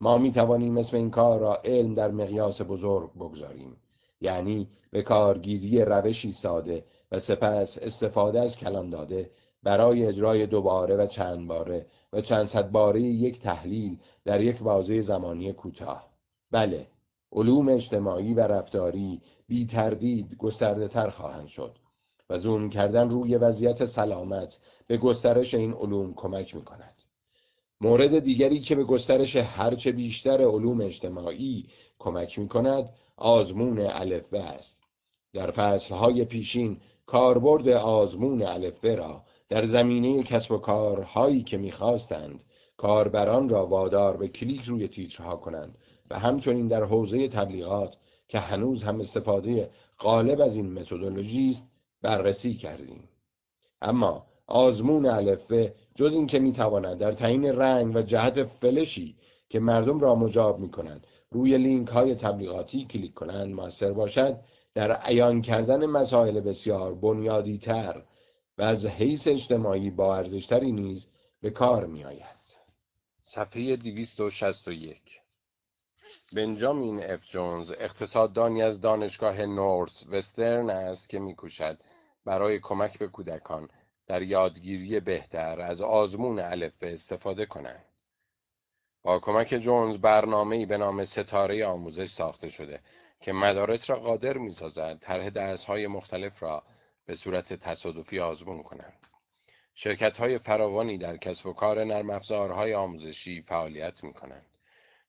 [0.00, 3.76] ما می توانیم اسم این کار را علم در مقیاس بزرگ بگذاریم.
[4.20, 6.84] یعنی به کارگیری روشی ساده
[7.18, 9.30] سپس استفاده از کلان داده
[9.62, 15.00] برای اجرای دوباره و چند باره و چند صد باره یک تحلیل در یک بازه
[15.00, 16.10] زمانی کوتاه
[16.50, 16.86] بله
[17.32, 21.78] علوم اجتماعی و رفتاری بی تردید گسترده تر خواهند شد
[22.30, 26.94] و زوم کردن روی وضعیت سلامت به گسترش این علوم کمک می کند.
[27.80, 34.82] مورد دیگری که به گسترش هرچه بیشتر علوم اجتماعی کمک می کند آزمون الفبه است.
[35.32, 42.44] در فصلهای پیشین کاربرد آزمون الفبه را در زمینه کسب و کارهایی که می‌خواستند
[42.76, 45.78] کاربران را وادار به کلیک روی تیترها کنند
[46.10, 47.96] و همچنین در حوزه تبلیغات
[48.28, 51.66] که هنوز هم استفاده غالب از این متدولوژی است
[52.02, 53.08] بررسی کردیم.
[53.82, 59.16] اما آزمون الفبه جز اینکه می‌تواند در تعیین رنگ و جهت فلشی
[59.48, 64.36] که مردم را مجاب می کند روی لینک های تبلیغاتی کلیک کنند موثر باشد
[64.74, 68.02] در عیان کردن مسائل بسیار بنیادی تر
[68.58, 71.08] و از حیث اجتماعی با ارزشتری نیز
[71.40, 72.64] به کار می آید.
[73.20, 75.20] صفحه 261
[76.32, 81.78] بنجامین اف جونز اقتصاددانی از دانشگاه نورس وسترن است که میکوشد
[82.24, 83.68] برای کمک به کودکان
[84.06, 87.84] در یادگیری بهتر از آزمون الف به استفاده کنند.
[89.02, 92.80] با کمک جونز برنامه‌ای به نام ستاره آموزش ساخته شده
[93.24, 96.62] که مدارس را قادر می‌سازد طرح درس‌های مختلف را
[97.06, 99.06] به صورت تصادفی آزمون کنند.
[99.74, 104.46] شرکت‌های فراوانی در کسب و کار نرم افزارهای آموزشی فعالیت می‌کنند.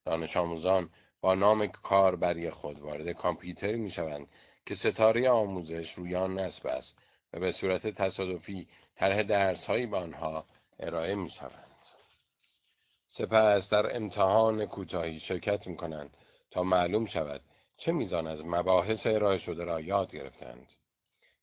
[0.05, 0.89] دانش آموزان
[1.22, 4.28] با نام کاربری خود وارد کامپیوتری می‌شوند
[4.66, 6.97] که ستاره آموزش روی آن نصب است
[7.34, 10.45] و به صورت تصادفی طرح درس‌هایی به آنها
[10.80, 11.86] ارائه می‌شوند.
[13.07, 16.18] سپس در امتحان کوتاهی شرکت می کنند
[16.51, 17.41] تا معلوم شود
[17.78, 20.68] چه میزان از مباحث ارائه شده را یاد گرفتند.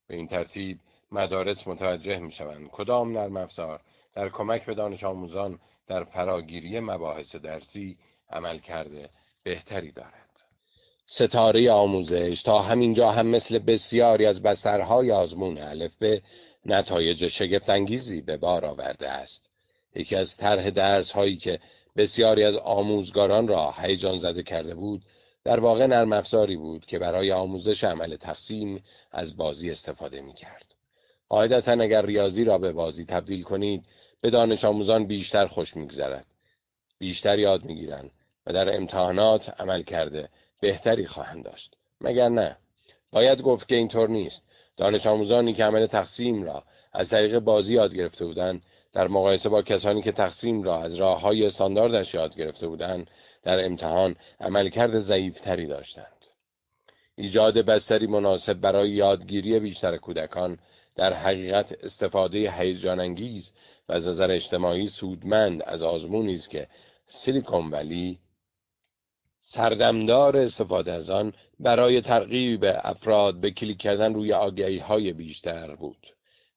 [0.07, 0.79] به این ترتیب
[1.11, 3.81] مدارس متوجه می شوند کدام نرم افزار
[4.13, 7.97] در کمک به دانش آموزان در فراگیری مباحث درسی
[8.29, 9.09] عمل کرده
[9.43, 10.29] بهتری دارد.
[11.05, 16.21] ستاره آموزش تا همینجا هم مثل بسیاری از بسرهای آزمون الف به
[16.65, 19.51] نتایج شگفتانگیزی به بار آورده است.
[19.95, 21.59] یکی از طرح درس هایی که
[21.95, 25.05] بسیاری از آموزگاران را هیجان زده کرده بود
[25.45, 30.75] در واقع نرم افزاری بود که برای آموزش عمل تقسیم از بازی استفاده می کرد.
[31.29, 33.85] قاعدتا اگر ریاضی را به بازی تبدیل کنید
[34.21, 36.25] به دانش آموزان بیشتر خوش میگذرد.
[36.97, 38.11] بیشتر یاد می‌گیرند
[38.45, 40.29] و در امتحانات عمل کرده
[40.59, 41.77] بهتری خواهند داشت.
[42.01, 42.57] مگر نه؟
[43.11, 44.47] باید گفت که اینطور نیست.
[44.77, 46.63] دانش آموزانی که عمل تقسیم را
[46.93, 51.21] از طریق بازی یاد گرفته بودند در مقایسه با کسانی که تقسیم را از راه
[51.21, 53.09] های استانداردش یاد گرفته بودند
[53.43, 56.25] در امتحان عملکرد ضعیفتری داشتند.
[57.15, 60.59] ایجاد بستری مناسب برای یادگیری بیشتر کودکان
[60.95, 63.53] در حقیقت استفاده هیجان انگیز
[63.89, 66.67] و از نظر اجتماعی سودمند از آزمونی است که
[67.05, 68.19] سیلیکون ولی
[69.39, 76.07] سردمدار استفاده از آن برای ترغیب افراد به کلیک کردن روی آگهی های بیشتر بود.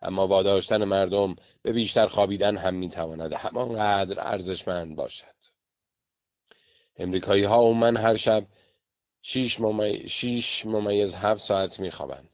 [0.03, 5.56] اما واداشتن مردم به بیشتر خوابیدن هم می‌تواند همانقدر ارزشمند باشد.
[6.99, 8.47] امریکایی ها من هر شب
[9.23, 10.09] شیش, ممی...
[10.09, 12.29] شیش ممیز هفت ساعت میخوابند.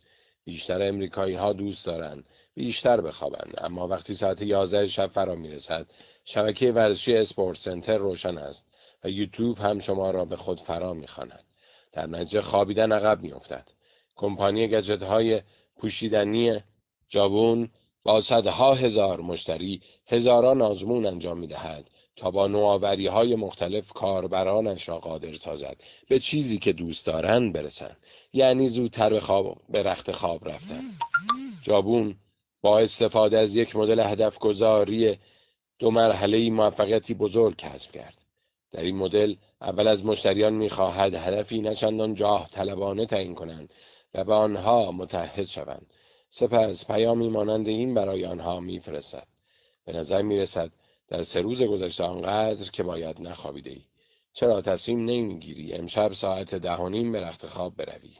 [0.45, 3.55] بیشتر امریکایی ها دوست دارند بیشتر بخوابند.
[3.59, 5.87] اما وقتی ساعت یازده شب فرا می‌رسد
[6.25, 8.67] شبکه ورزشی اسپورت سنتر روشن است
[9.05, 11.45] و یوتیوب هم شما را به خود فرا می‌خواند.
[11.93, 13.69] در نتیجه خوابیدن عقب میافتد.
[14.17, 15.43] کمپانی گجت های
[15.77, 16.61] پوشیدنی
[17.09, 17.71] جابون
[18.03, 21.91] با صدها هزار مشتری هزاران آزمون انجام می دهد
[22.23, 25.77] تا با نوآوری های مختلف کاربرانش را قادر سازد.
[26.09, 27.97] به چیزی که دوست دارند برسند.
[28.33, 30.81] یعنی زودتر به, خواب، به رخت خواب رفتن.
[31.63, 32.17] جابون
[32.61, 35.19] با استفاده از یک مدل هدف گذاری
[35.79, 38.19] دو مرحله موفقیتی بزرگ کسب کرد.
[38.73, 43.75] در این مدل اول از مشتریان می‌خواهد هدفی نچندان جاه طلبانه تعیین کنند
[44.15, 45.93] و به آنها متحد شوند.
[46.31, 49.27] سپس پیامی مانند این برای آنها میفرستد.
[49.85, 50.71] به نظر می‌رسد
[51.13, 53.83] در سه روز گذشته آنقدر که باید نخوابیده ای
[54.33, 58.17] چرا تصمیم نمی‌گیری امشب ساعت ده و نیم به رخت خواب بروی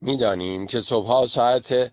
[0.00, 1.92] می‌دانیم که صبحها ساعت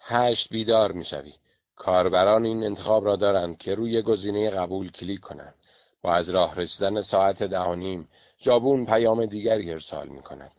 [0.00, 1.32] هشت بیدار می‌شوی
[1.76, 5.54] کاربران این انتخاب را دارند که روی گزینه قبول کلیک کنند
[6.02, 8.08] با از راه رسیدن ساعت ده و نیم
[8.38, 10.52] جابون پیام دیگری ارسال می کند.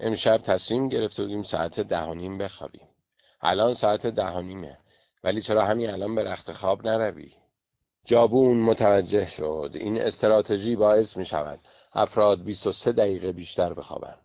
[0.00, 2.88] امشب تصمیم گرفته بودیم ساعت ده و نیم بخوابیم.
[3.40, 4.78] الان ساعت ده و نیمه
[5.24, 7.32] ولی چرا همین الان به رخت خواب نروی؟
[8.08, 11.58] جابون متوجه شد این استراتژی باعث می شود
[11.92, 14.18] افراد 23 دقیقه بیشتر بخوابند.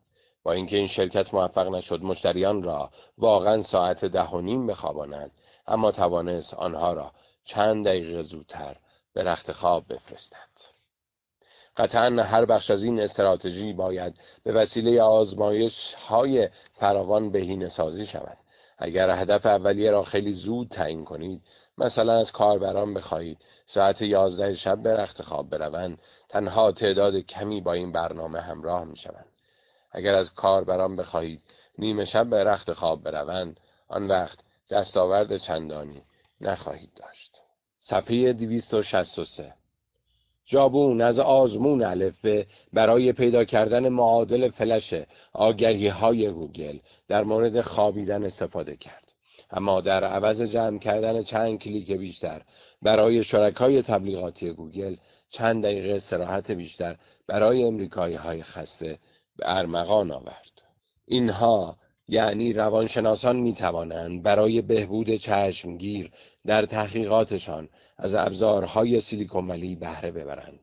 [0.43, 5.31] با اینکه این شرکت موفق نشد مشتریان را واقعا ساعت ده و نیم بخواباند
[5.67, 7.11] اما توانست آنها را
[7.43, 8.75] چند دقیقه زودتر
[9.13, 10.73] به رخت خواب بفرستد.
[11.77, 14.13] قطعا هر بخش از این استراتژی باید
[14.43, 18.37] به وسیله آزمایش های فراوان بهینه سازی شود.
[18.77, 21.41] اگر هدف اولیه را خیلی زود تعیین کنید
[21.77, 25.97] مثلا از کاربران بخواهید ساعت یازده شب به رخت خواب بروند
[26.29, 29.25] تنها تعداد کمی با این برنامه همراه می شوند.
[29.91, 31.41] اگر از کاربران بخواهید
[31.77, 36.03] نیمه شب به رخت خواب بروند آن وقت دستاورد چندانی
[36.41, 37.41] نخواهید داشت
[37.77, 39.53] صفحه 263
[40.45, 44.93] جابون از آزمون الف ب برای پیدا کردن معادل فلش
[45.33, 49.02] آگهی های گوگل در مورد خوابیدن استفاده کرد.
[49.53, 52.41] اما در عوض جمع کردن چند کلیک بیشتر
[52.81, 54.95] برای شرکای تبلیغاتی گوگل
[55.29, 56.95] چند دقیقه استراحت بیشتر
[57.27, 58.99] برای امریکایی های خسته
[59.35, 60.61] به ارمغان آورد.
[61.05, 61.77] اینها
[62.07, 66.11] یعنی روانشناسان می توانند برای بهبود چشمگیر
[66.45, 70.59] در تحقیقاتشان از ابزارهای سیلیکون بهره ببرند.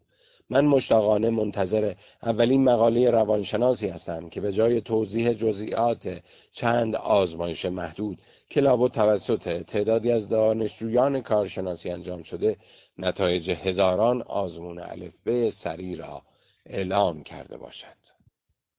[0.50, 6.22] من مشتاقانه منتظر اولین مقاله روانشناسی هستم که به جای توضیح جزئیات
[6.52, 12.56] چند آزمایش محدود که لابد توسط تعدادی از دانشجویان کارشناسی انجام شده
[12.98, 16.22] نتایج هزاران آزمون الفبه سری را
[16.66, 18.20] اعلام کرده باشد.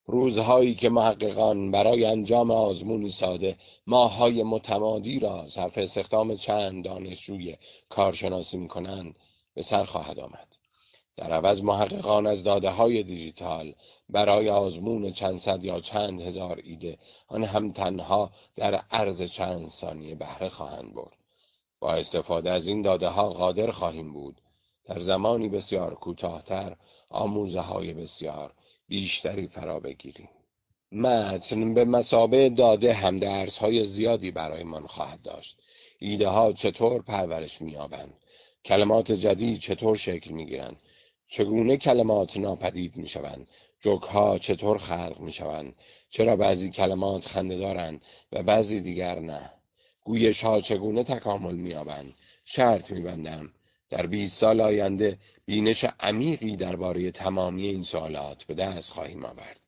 [0.06, 3.56] روزهایی که محققان برای انجام آزمونی ساده
[3.88, 7.58] ماههای متمادی را صرف استخدام چند دانشجوی
[7.90, 9.16] کارشناسی می کنند
[9.54, 10.61] به سر خواهد آمد.
[11.18, 13.76] در عوض محققان از داده های دیجیتال
[14.10, 16.98] برای آزمون چند صد یا چند هزار ایده
[17.28, 21.18] آن هم تنها در عرض چند ثانیه بهره خواهند برد.
[21.80, 24.42] با استفاده از این داده ها قادر خواهیم بود
[24.86, 26.76] در زمانی بسیار کوتاهتر
[27.10, 28.54] آموزه های بسیار
[28.88, 30.30] بیشتری فرا بگیریم.
[30.92, 35.58] متن به مسابه داده هم درس های زیادی برایمان خواهد داشت.
[36.00, 38.14] ایده ها چطور پرورش مییابند؟
[38.66, 40.78] کلمات جدید چطور شکل می‌گیرند؟
[41.32, 43.48] چگونه کلمات ناپدید می‌شوند؟
[43.80, 45.76] جوک ها چطور خلق می‌شوند؟
[46.10, 49.52] چرا بعضی کلمات خنده دارند و بعضی دیگر نه؟
[50.04, 52.14] گویش ها چگونه تکامل مییابند؟
[52.46, 53.54] شرط میبندم.
[53.90, 59.62] در 20 سال آینده بینش عمیقی درباره تمامی این سوالات به دست خواهیم آورد.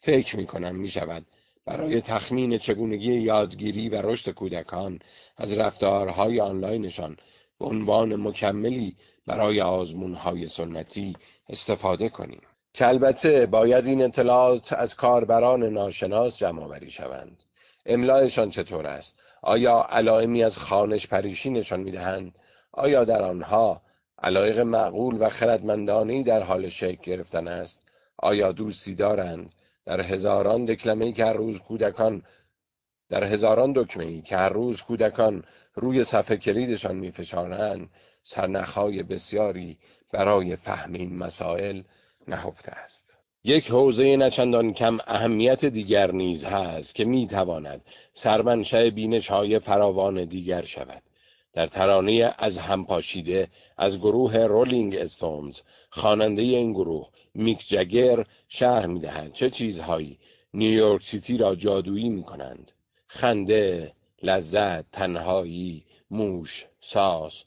[0.00, 1.26] فکر می کنم می شود
[1.64, 4.98] برای تخمین چگونگی یادگیری و رشد کودکان
[5.36, 7.16] از رفتارهای آنلاینشان
[7.58, 8.96] به عنوان مکملی
[9.28, 11.16] برای آزمونهای سنتی
[11.48, 12.40] استفاده کنیم.
[12.74, 17.42] که البته باید این اطلاعات از کاربران ناشناس جمع آوری شوند.
[17.86, 22.38] املایشان چطور است؟ آیا علائمی از خانش پریشی نشان می‌دهند؟
[22.72, 23.82] آیا در آنها
[24.22, 29.54] علایق معقول و خردمندانی در حال شکل گرفتن است آیا دوستی دارند
[29.84, 32.22] در هزاران دکلمه که هر روز کودکان
[33.08, 37.90] در هزاران دکمه که هر روز کودکان روی صفحه کلیدشان میفشارند
[38.28, 39.78] سرنخهای بسیاری
[40.12, 41.82] برای فهم این مسائل
[42.28, 43.18] نهفته است.
[43.44, 47.80] یک حوزه نچندان کم اهمیت دیگر نیز هست که می‌تواند
[48.12, 51.02] سرمنشأ بینش های فراوان دیگر شود.
[51.52, 55.60] در ترانه از هم پاشیده از گروه رولینگ استونز
[55.90, 60.18] خواننده این گروه میک جگر شرح می‌دهد چه چیزهایی
[60.54, 62.72] نیویورک سیتی را جادویی می‌کنند.
[63.06, 67.44] خنده لذت تنهایی موش ساس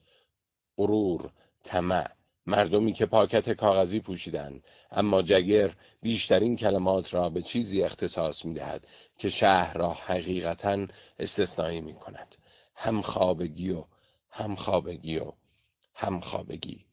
[0.81, 1.31] غرور
[1.63, 2.07] طمع.
[2.45, 4.63] مردمی که پاکت کاغذی پوشیدند.
[4.91, 5.71] اما جگر
[6.01, 10.87] بیشترین کلمات را به چیزی اختصاص می‌دهد که شهر را حقیقتا
[11.19, 12.35] استثنایی می کند
[12.75, 13.83] همخوابگی و
[14.29, 15.31] همخوابگی و
[15.93, 16.85] همخوابگی.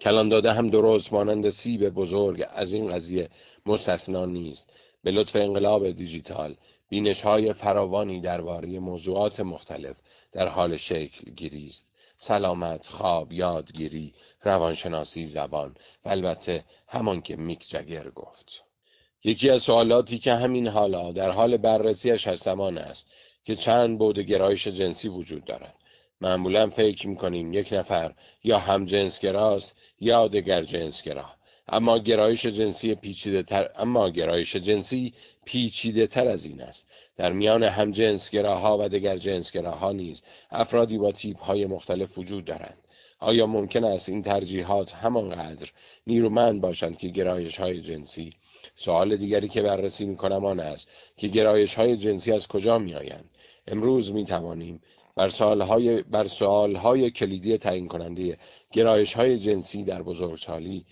[0.00, 2.46] کلان داده هم درست مانند سیب بزرگ.
[2.50, 3.28] از این قضیه
[3.66, 4.70] مستثنا نیست.
[5.02, 6.56] به لطف انقلاب دیجیتال
[6.88, 9.96] بینش های فراوانی درباره موضوعات مختلف
[10.32, 11.86] در حال شکل گیری است
[12.20, 18.64] سلامت، خواب، یادگیری، روانشناسی، زبان و البته همان که میک جگر گفت.
[19.24, 23.06] یکی از سوالاتی که همین حالا در حال بررسیش هستم است
[23.44, 25.74] که چند بود گرایش جنسی وجود دارد.
[26.20, 28.14] معمولا فکر می‌کنیم یک نفر
[28.44, 31.30] یا هم جنسگراست یا دگر جنسگرا.
[31.68, 35.14] اما گرایش جنسی پیچیده تر اما گرایش جنسی
[35.48, 36.88] پیچیده تر از این است.
[37.16, 42.78] در میان هم جنسگراها و دگر جنسگراها نیز افرادی با تیپ های مختلف وجود دارند.
[43.20, 45.70] آیا ممکن است این ترجیحات همانقدر
[46.06, 48.32] نیرومند باشند که گرایش های جنسی؟
[48.76, 52.94] سوال دیگری که بررسی می کنم آن است که گرایش های جنسی از کجا می
[52.94, 53.30] آیند
[53.66, 54.80] امروز می توانیم
[55.16, 58.38] بر سوالهای, بر سوالهای کلیدی تعیین کننده
[58.72, 60.84] گرایش های جنسی در بزرگسالی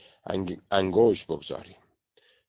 [0.71, 1.77] انگوش بگذاریم.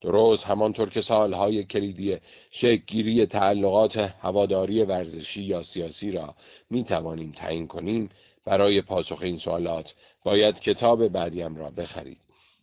[0.01, 2.17] درست همانطور که سالهای کلیدی
[2.51, 6.35] شکلگیری تعلقات هواداری ورزشی یا سیاسی را
[6.69, 8.09] می توانیم تعیین کنیم
[8.45, 12.21] برای پاسخ این سوالات باید کتاب بعدیم را بخرید.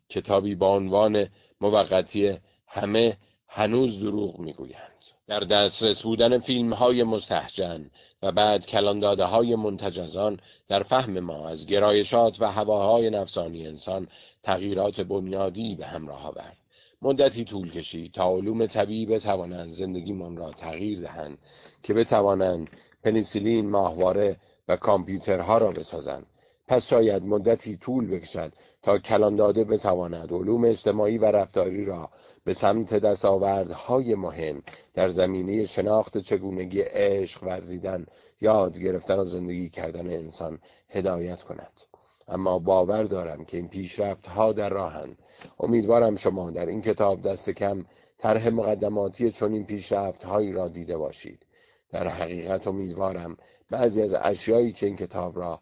[0.09, 1.27] کتابی با عنوان
[1.61, 3.17] موقتی همه
[3.49, 5.05] هنوز دروغ می‌گویند.
[5.27, 7.91] در دسترس بودن فیلم های مستحجن
[8.23, 14.09] و بعد کلانداده های منتجزان در فهم ما از گرایشات و هواهای نفسانی انسان
[14.43, 16.64] تغییرات بنیادی به همراه آورد.
[17.05, 21.39] مدتی طول کشید تا علوم طبیعی بتوانند زندگیمان را تغییر دهند
[21.83, 22.71] که بتوانند
[23.03, 24.37] پنیسیلین ماهواره
[24.69, 26.27] و کامپیوترها را بسازند.
[26.69, 28.53] پس شاید مدتی طول بکشد
[28.83, 32.11] تا کلانداده بتواند علوم اجتماعی و رفتاری را
[32.45, 34.63] به سمت دستاوردهای مهم
[34.95, 38.07] در زمینه شناخت چگونگی عشق ورزیدن
[38.41, 41.94] یاد گرفتن و زندگی کردن انسان هدایت کند.
[42.29, 45.17] اما باور دارم که این پیشرفت ها در راهن.
[45.61, 47.85] امیدوارم شما در این کتاب دست کم
[48.19, 51.47] طرح مقدماتی چنین پیشرفت هایی را دیده باشید.
[51.91, 53.37] در حقیقت امیدوارم
[53.71, 55.61] بعضی از اشیایی که این کتاب را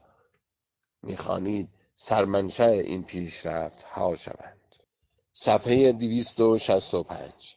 [1.03, 4.59] می‌خوانید سرمنشأ این پیشرفت ها شوند.
[5.33, 7.57] صفحه 265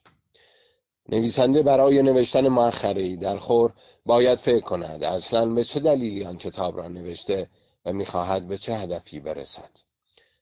[1.10, 3.74] نویسنده برای نوشتن مؤخره در خور
[4.06, 7.50] باید فکر کند اصلا به چه دلیلی آن کتاب را نوشته
[7.86, 9.70] و می‌خواهد به چه هدفی برسد.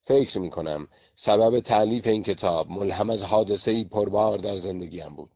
[0.04, 5.30] فکر می کنم سبب تعلیف این کتاب ملهم از حادثه ای پربار در زندگیم بود.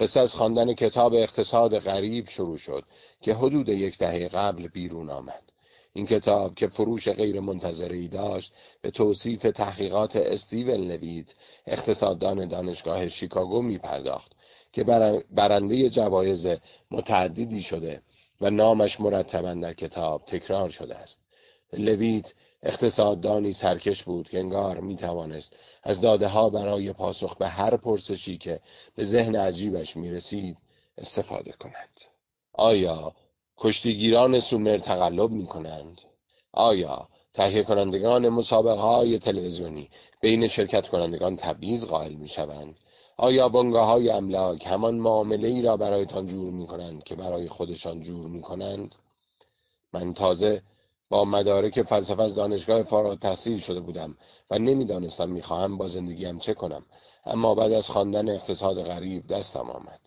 [0.00, 2.84] قصه از خواندن کتاب اقتصاد غریب شروع شد
[3.20, 5.52] که حدود یک دهه قبل بیرون آمد.
[5.92, 11.34] این کتاب که فروش غیر منتظری داشت به توصیف تحقیقات استیون لویت
[11.66, 14.32] اقتصاددان دانشگاه شیکاگو می پرداخت
[14.72, 14.84] که
[15.30, 16.48] برنده جوایز
[16.90, 18.02] متعددی شده
[18.40, 21.20] و نامش مرتبا در کتاب تکرار شده است.
[21.72, 27.76] لویت اقتصاددانی سرکش بود که انگار می توانست از داده ها برای پاسخ به هر
[27.76, 28.60] پرسشی که
[28.94, 30.58] به ذهن عجیبش می رسید
[30.98, 32.00] استفاده کند.
[32.52, 33.14] آیا
[33.56, 36.00] کشتیگیران سومر تقلب می کنند؟
[36.52, 39.90] آیا تهیه کنندگان مسابقه های تلویزیونی
[40.20, 42.78] بین شرکت کنندگان تبعیض قائل می شوند؟
[43.16, 48.00] آیا بنگاه های املاک همان معامله ای را برایتان جور می کنند که برای خودشان
[48.00, 48.94] جور می کنند؟
[49.92, 50.62] من تازه
[51.08, 54.16] با مدارک فلسفه از دانشگاه فارغ التحصیل شده بودم
[54.50, 56.86] و نمی‌دانستم می‌خواهم با زندگیم چه کنم.
[57.24, 60.00] اما بعد از خواندن اقتصاد غریب دستم آمد.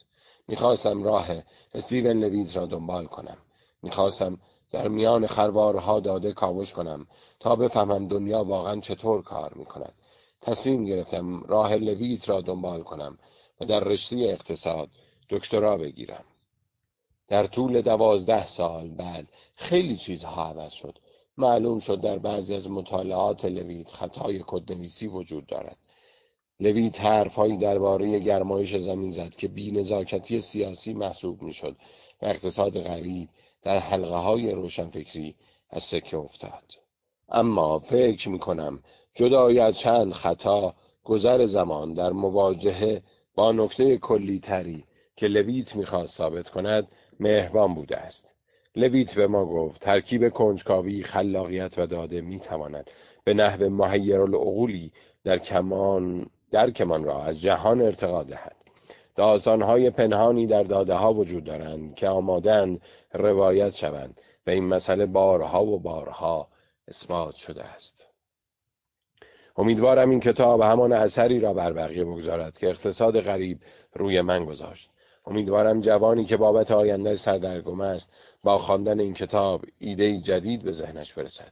[0.47, 1.28] می‌خواستم راه
[1.74, 3.38] استیون لویت را دنبال کنم.
[3.82, 4.38] می‌خواستم
[4.72, 7.08] در میان خروارها داده کاوش کنم
[7.39, 9.93] تا بفهمم دنیا واقعا چطور کار می‌کند.
[10.41, 13.18] تصمیم گرفتم راه لویت را دنبال کنم
[13.62, 14.89] و در رشته اقتصاد
[15.30, 16.24] دکترا بگیرم.
[17.30, 20.98] در طول دوازده سال بعد خیلی چیزها عوض شد.
[21.38, 25.78] معلوم شد در بعضی از مطالعات لویت خطای کدنویسی وجود دارد.
[26.60, 31.76] لویت حرفهایی درباره گرمایش زمین زد که بینزاکتی سیاسی محسوب می‌شد
[32.22, 33.30] و اقتصاد غریب
[33.62, 35.36] در حلقه های روشنفکری
[35.70, 36.74] از سکه افتاد.
[37.30, 43.04] اما فکر می کنم جدای از چند خطا گذر زمان در مواجهه
[43.36, 44.84] با نکته کلی تری
[45.16, 46.88] که لویت می‌خواست ثابت کند
[47.20, 48.36] مهربان بوده است.
[48.76, 52.90] لویت به ما گفت ترکیب کنجکاوی خلاقیت و داده می‌تواند
[53.24, 54.92] به نحو محیر العقولی
[55.24, 58.56] در کمان در کمان را از جهان ارتقا دهد.
[59.16, 62.82] داستانهای پنهانی در داده ها وجود دارند که آمادند
[63.14, 66.48] روایت شوند و این مسئله بارها و بارها
[66.88, 68.08] اثبات شده است.
[69.58, 73.60] امیدوارم این کتاب همان اثری را بر بقیه بگذارد که اقتصاد غریب
[73.94, 74.90] روی من گذاشت.
[75.30, 78.14] امیدوارم جوانی که بابت آینده سردرگم است
[78.44, 81.52] با خواندن این کتاب ایده جدید به ذهنش برسد.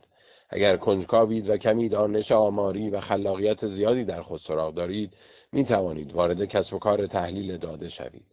[0.50, 5.14] اگر کنجکاوید و کمی دانش آماری و خلاقیت زیادی در خود سراغ دارید
[5.52, 8.26] می توانید وارد کسب و کار تحلیل داده شوید.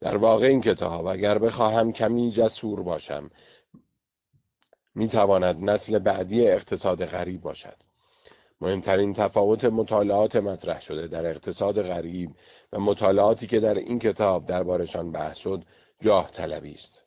[0.00, 3.30] در واقع این کتاب اگر بخواهم کمی جسور باشم
[4.94, 7.76] می تواند نسل بعدی اقتصاد غریب باشد.
[8.62, 12.30] مهمترین تفاوت مطالعات مطرح شده در اقتصاد غریب
[12.72, 15.62] و مطالعاتی که در این کتاب دربارشان بحث شد
[16.00, 17.04] جاه طلبی است.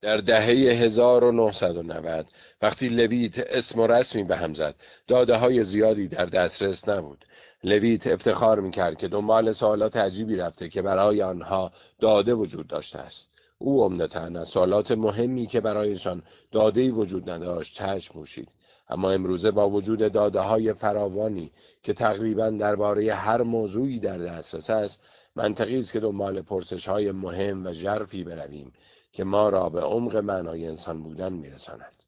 [0.00, 2.30] در دهه 1990
[2.62, 4.74] وقتی لویت اسم و رسمی به هم زد
[5.06, 7.24] داده های زیادی در دسترس نبود.
[7.64, 13.30] لویت افتخار می‌کرد که دنبال سوالات عجیبی رفته که برای آنها داده وجود داشته است.
[13.58, 16.22] او عمدتا از سوالات مهمی که برایشان
[16.52, 18.48] داده وجود نداشت چشم موشید
[18.88, 21.50] اما امروزه با وجود داده های فراوانی
[21.82, 25.02] که تقریبا درباره هر موضوعی در دسترس است
[25.36, 28.72] منطقی است که دنبال پرسش های مهم و ژرفی برویم
[29.12, 32.02] که ما را به عمق معنای انسان بودن میرساند.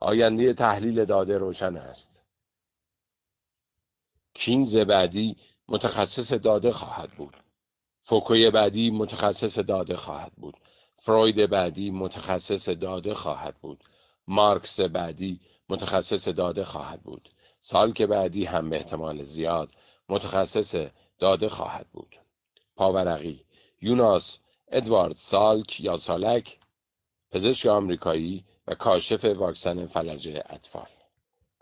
[0.00, 2.22] آینده تحلیل داده روشن است.
[4.34, 5.36] کینز بعدی
[5.68, 7.36] متخصص داده خواهد بود.
[8.02, 10.56] فوکوی بعدی متخصص داده خواهد بود.
[10.96, 13.84] فروید بعدی متخصص داده خواهد بود.
[14.26, 15.40] مارکس بعدی
[15.72, 17.28] متخصص داده خواهد بود.
[17.60, 19.70] سال که بعدی هم به احتمال زیاد
[20.08, 20.74] متخصص
[21.18, 22.16] داده خواهد بود.
[22.76, 23.44] پاورقی
[23.82, 24.38] یوناس
[24.68, 26.58] ادوارد سالک یا سالک
[27.30, 30.88] پزشک آمریکایی و کاشف واکسن فلج اطفال.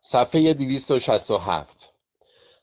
[0.02, 1.92] صفحه 267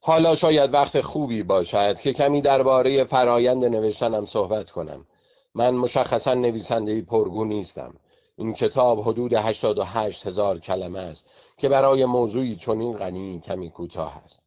[0.02, 5.06] حالا شاید وقت خوبی باشد که کمی درباره فرایند نوشتنم صحبت کنم.
[5.54, 7.94] من مشخصا نویسنده پرگو نیستم.
[8.38, 11.26] این کتاب حدود 88 هزار کلمه است
[11.58, 14.46] که برای موضوعی چنین غنی کمی کوتاه است.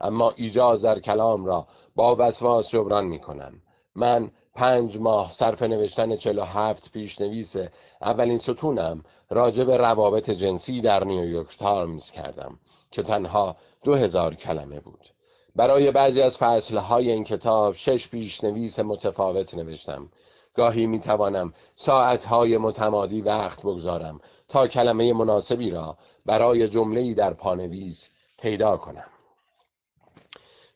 [0.00, 3.62] اما ایجاز در کلام را با وسواس جبران می کنم
[3.94, 7.56] من پنج ماه صرف نوشتن چلو هفت پیشنویس
[8.02, 12.58] اولین ستونم راجع به روابط جنسی در نیویورک تارمز کردم
[12.90, 15.08] که تنها دو هزار کلمه بود.
[15.56, 20.08] برای بعضی از فصلهای این کتاب شش پیشنویس متفاوت نوشتم.
[20.54, 25.96] گاهی می توانم ساعتهای متمادی وقت بگذارم تا کلمه مناسبی را
[26.26, 29.06] برای جمله‌ای در پانویس پیدا کنم.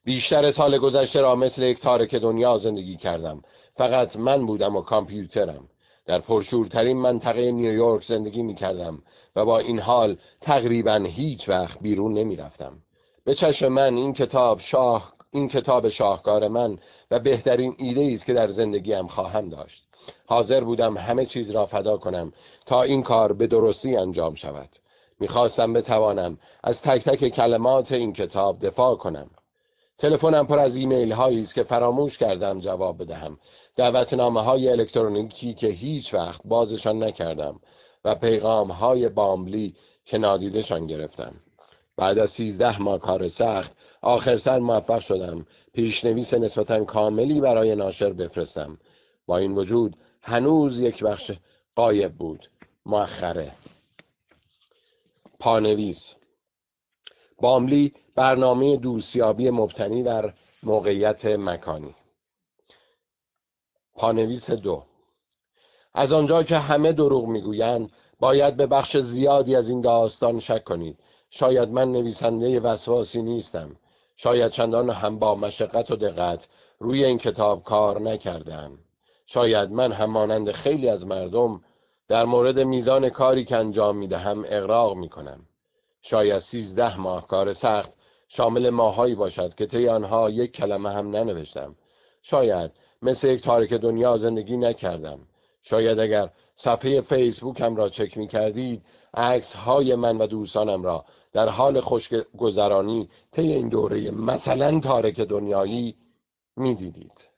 [0.05, 3.43] بیشتر سال گذشته را مثل یک تارک دنیا زندگی کردم.
[3.77, 5.69] فقط من بودم و کامپیوترم.
[6.07, 9.03] در پرشورترین منطقه نیویورک زندگی می کردم
[9.36, 12.82] و با این حال تقریبا هیچ وقت بیرون نمی رفتم.
[13.24, 16.79] به چشم من این کتاب شاه این کتاب شاهکار من
[17.11, 19.85] و بهترین ایده است که در زندگیم خواهم داشت.
[20.27, 22.33] حاضر بودم همه چیز را فدا کنم
[22.67, 24.69] تا این کار به درستی انجام شود.
[25.21, 29.31] می‌خواستم بتوانم از تک تک کلمات این کتاب دفاع کنم.
[29.99, 33.39] تلفنم پر از ایمیل هایی است که فراموش کردم جواب بدهم.
[33.77, 37.61] دعوتنامه های الکترونیکی که هیچ وقت بازشان نکردم
[38.05, 41.35] و پیغام های بامبلی که نادیدشان گرفتم.
[41.97, 43.73] بعد از سیزده ماه کار سخت
[44.07, 45.47] آخر سر موفق شدم.
[45.73, 48.78] پیشنویس نسبتا کاملی برای ناشر بفرستم.
[49.27, 51.33] با این وجود هنوز یک بخش
[51.77, 52.51] قایب بود.
[52.87, 53.53] مؤخره.
[55.39, 56.15] پانویس.
[57.39, 61.95] باملی برنامه دوستیابی مبتنی در موقعیت مکانی.
[63.95, 64.83] پانویس دو.
[65.95, 70.99] از آنجا که همه دروغ می‌گویند باید به بخش زیادی از این داستان شک کنید.
[71.31, 73.77] شاید من نویسنده وسواسی نیستم.
[74.17, 76.49] شاید چندان هم با مشقت و دقت
[76.79, 78.79] روی این کتاب کار نکردم.
[79.27, 81.61] شاید من هم مانند خیلی از مردم
[82.09, 85.41] در مورد میزان کاری که انجام می‌دهم اقراق می‌کنم.
[86.03, 87.93] شاید سیزده ماه کار سخت
[88.29, 91.77] شامل ماهایی باشد که طی آنها یک کلمه هم ننوشتم.
[92.23, 92.71] شاید
[93.03, 95.19] مثل یک تارک دنیا زندگی نکردم.
[95.63, 98.83] شاید اگر صفحه فیسبوکم را چک می کردید
[99.15, 101.05] عکس های من و دوستانم را
[101.37, 105.97] در حال خوشگذرانی طی این دوره مثلا تارک دنیایی
[106.57, 107.29] می دیدید.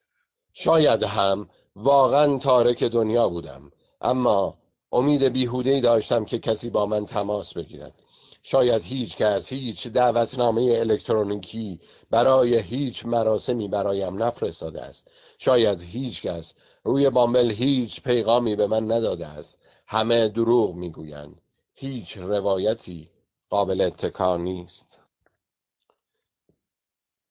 [0.52, 4.58] شاید هم واقعا تارک دنیا بودم اما
[4.92, 8.02] امید بیهوده داشتم که کسی با من تماس بگیرد.
[8.42, 11.80] شاید هیچ کس هیچ دعوتنامه الکترونیکی
[12.10, 15.10] برای هیچ مراسمی برایم نفرستاده است.
[15.38, 16.54] شاید هیچ کس
[16.84, 19.60] روی بامبل هیچ پیغامی به من نداده است.
[19.86, 21.40] همه دروغ می‌گویند.
[21.74, 23.10] هیچ روایتی
[23.50, 25.02] قابل اتکا نیست.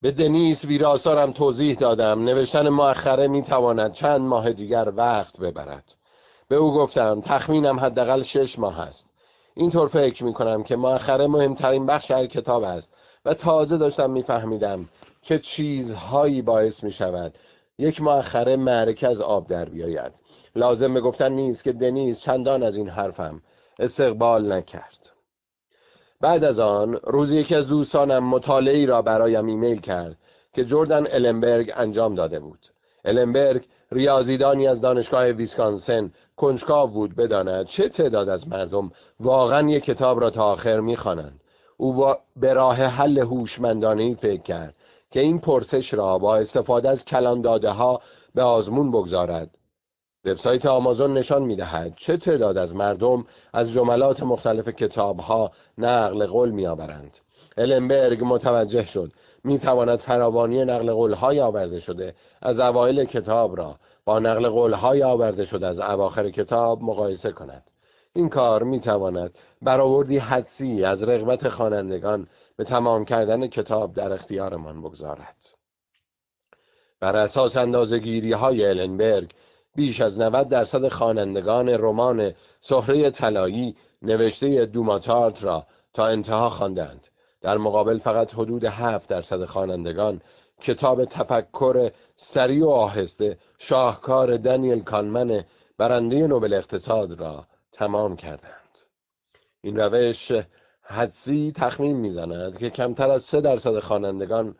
[0.01, 2.23] به دنیس ویراسارم توضیح دادم.
[2.23, 5.95] نوشتن مؤخره می‌تواند چند ماه دیگر وقت ببرد.
[6.47, 9.13] به او گفتم تخمینم حداقل شش ماه است.
[9.55, 12.93] اینطور فکر می کنم که مؤخره مهمترین بخش هر کتاب است
[13.25, 14.89] و تازه داشتم میفهمیدم
[15.21, 17.37] چه چیزهایی باعث می شود
[17.77, 20.11] یک مؤخره معرکه از آب در بیاید.
[20.55, 23.41] لازم به گفتن نیست که دنیز چندان از این حرفم
[23.79, 25.16] استقبال نکرد.
[26.21, 30.17] بعد از آن روزی یکی از دوستانم مطالعی را برایم ایمیل کرد
[30.53, 32.59] که جردن المبرگ انجام داده بود.
[33.05, 40.21] المبرگ ریاضیدانی از دانشگاه ویسکانسن کنجکاو بود بداند چه تعداد از مردم واقعا یک کتاب
[40.21, 41.41] را تا آخر می‌خوانند.
[41.77, 44.75] او با به راه حل هوشمندانه فکر کرد
[45.11, 48.01] که این پرسش را با استفاده از کلان داده ها
[48.35, 49.56] به آزمون بگذارد.
[50.27, 56.49] وبسایت آمازون نشان می‌دهد چه تعداد از مردم از جملات مختلف کتاب ها نقل قول
[56.51, 57.17] میآورند.
[57.57, 59.11] النبرگ متوجه شد
[59.43, 65.45] می تواند فراوانی نقل قولهای آورده شده از اوایل کتاب را با نقل قولهای آورده
[65.45, 67.63] شده از اواخر کتاب مقایسه کند.
[68.13, 74.81] این کار می تواند برآوردی حدسی از رغبت خوانندگان به تمام کردن کتاب در اختیارمان
[74.81, 75.57] بگذارد.
[76.99, 79.31] بر اساس اندازهگیری های النبرگ
[79.77, 87.07] بیش از 90 درصد خوانندگان رمان سهره طلایی نوشته دوماتارت را تا انتها خواندند.
[87.41, 90.21] در مقابل فقط حدود 7 درصد خوانندگان
[90.61, 95.43] کتاب تفکر سریع و آهسته شاهکار دنیل کانمن
[95.77, 98.77] برنده نوبل اقتصاد را تمام کردند.
[99.61, 100.31] این روش
[100.81, 104.55] حدسی تخمین می‌زند که کمتر از سه درصد خوانندگان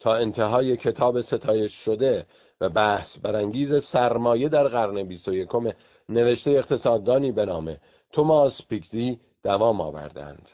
[0.00, 2.26] تا انتهای کتاب ستایش شده
[2.62, 5.48] و بحث برانگیز سرمایه در قرن 21
[6.08, 7.76] نوشته اقتصاددانی به نام
[8.12, 10.50] توماس پیکتی دوام آوردند.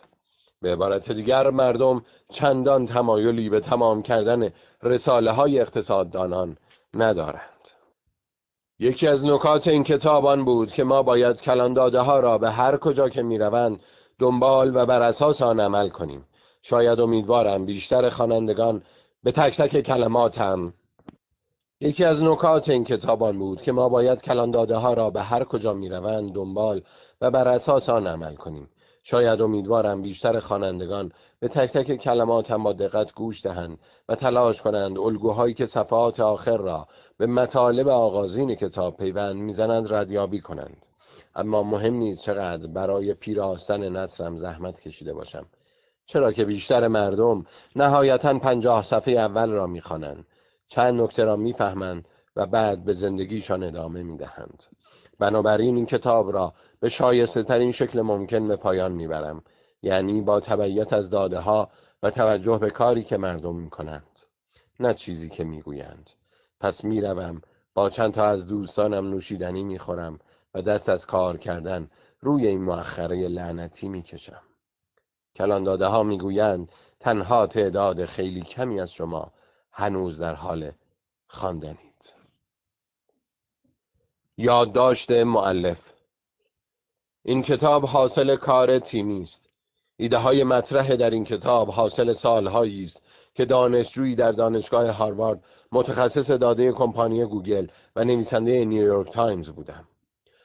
[0.63, 4.51] به عبارت دیگر مردم چندان تمایلی به تمام کردن
[4.83, 6.57] رساله های اقتصاددانان
[6.95, 7.69] ندارند.
[8.79, 13.09] یکی از نکات این کتاب بود که ما باید کلانداده ها را به هر کجا
[13.09, 13.81] که می‌روند
[14.19, 16.25] دنبال و بر اساس آن عمل کنیم.
[16.63, 18.83] شاید امیدوارم بیشتر خوانندگان
[19.23, 20.75] به تک تک کلماتم
[21.81, 25.75] یکی از نکات این کتابان بود که ما باید کلانداده ها را به هر کجا
[25.75, 26.83] می روند دنبال
[27.21, 28.71] و بر اساس آن عمل کنیم.
[29.03, 33.79] شاید امیدوارم بیشتر خوانندگان به تک تک کلماتم با دقت گوش دهند
[34.09, 40.41] و تلاش کنند الگوهایی که صفحات آخر را به مطالب آغازین کتاب پیوند می‌زنند ردیابی
[40.41, 40.87] کنند.
[41.35, 45.47] اما مهم نیست چقدر برای پیراستن نصرم زحمت کشیده باشم.
[46.07, 47.45] چرا که بیشتر مردم
[47.77, 50.27] نهایتا پنجاه صفحه اول را می‌خوانند.
[50.69, 54.65] چند نکته را می‌فهمند و بعد به زندگیشان ادامه می‌دهند.
[55.19, 59.43] بنابراین این کتاب را به شایسته ترین شکل ممکن به پایان می‌برم
[59.83, 61.71] یعنی با تبعیت از داده ها
[62.03, 64.19] و توجه به کاری که مردم می‌کنند.
[64.81, 66.11] نه چیزی که می‌گویند.
[66.61, 67.43] پس می‌روم
[67.75, 70.19] با چند تا از دوستانم نوشیدنی می‌خورم
[70.55, 71.91] و دست از کار کردن
[72.21, 74.43] روی این مؤخره لعنتی می‌کشم.
[75.37, 79.33] کلان داده ها می‌گویند تنها تعداد خیلی کمی از شما
[79.79, 80.73] هنوز در حال
[81.27, 82.15] خواندنید.
[84.37, 85.93] یادداشت معلف
[87.25, 89.51] این کتاب حاصل کار تیمی است.
[89.97, 93.03] ایده های مطرح در این کتاب حاصل سالهایی است
[93.35, 99.89] که دانشجویی در دانشگاه هاروارد متخصص داده کمپانی گوگل و نویسنده نیویورک تایمز بودم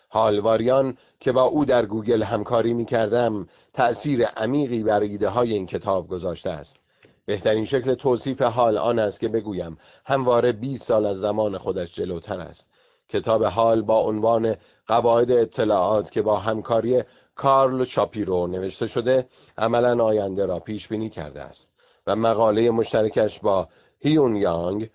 [0.09, 5.53] هال واریان که با او در گوگل همکاری می کردم تأثیر عمیقی بر ایده های
[5.53, 6.82] این کتاب گذاشته است.
[7.25, 12.39] بهترین شکل توصیف هال آن است که بگویم همواره 20 سال از زمان خودش جلوتر
[12.39, 12.69] است.
[13.09, 14.55] کتاب هال با عنوان
[14.87, 17.03] قواعد اطلاعات که با همکاری
[17.35, 19.27] کارل شاپیرو نوشته شده
[19.57, 21.69] عملا آینده را پیش بینی کرده است.
[22.07, 23.67] و مقاله مشترکش با
[23.99, 24.89] هیون یانگ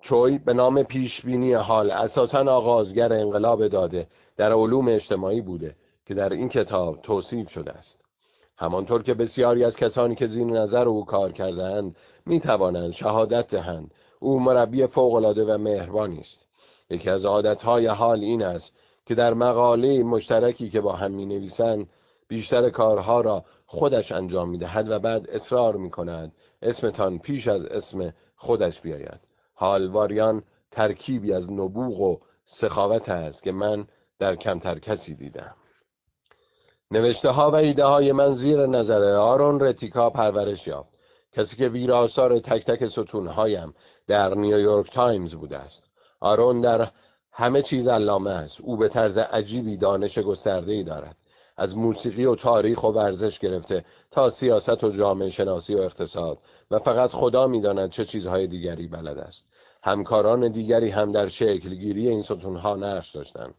[0.00, 4.06] چوی به نام پیشبینی حال اساسا آغازگر انقلاب داده
[4.36, 8.07] در علوم اجتماعی بوده که در این کتاب توصیف شده است.
[8.58, 13.94] همانطور که بسیاری از کسانی که زیر نظر او کار کردهاند می توانند شهادت دهند.
[14.20, 16.46] او مربی فوقالعاده و مهربانی است.
[16.90, 18.74] یکی از عادتهای حال این است
[19.06, 21.88] که در مقاله مشترکی که با هم می نویسند
[22.28, 26.32] بیشتر کارها را خودش انجام می دهد و بعد اصرار می کند
[26.62, 29.20] اسمتان پیش از اسم خودش بیاید.
[29.54, 33.86] هال واریان ترکیبی از نبوغ و سخاوت است که من
[34.18, 35.54] در کمتر کسی دیدم.
[36.90, 40.88] نوشته ها و ایده های من زیر نظر آرون رتیکا پرورش یافت.
[41.32, 43.74] کسی که ویراستار تک تک ستونهایم
[44.06, 45.82] در نیویورک تایمز بوده است.
[46.20, 46.90] آرون در
[47.32, 48.60] همه چیز علامه است.
[48.60, 51.16] او به طرز عجیبی دانش گسترده ای دارد.
[51.56, 56.38] از موسیقی و تاریخ و ورزش گرفته تا سیاست و جامعه شناسی و اقتصاد
[56.70, 59.48] و فقط خدا می‌داند چه چیزهای دیگری بلد است.
[59.82, 63.54] همکاران دیگری هم در شکلگیری این ستونها نقش داشتند.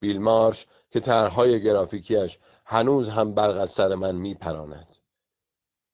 [0.00, 0.66] بیل مارش
[0.96, 4.96] که طرحهای گرافیکیش هنوز هم برق از سر من میپراند.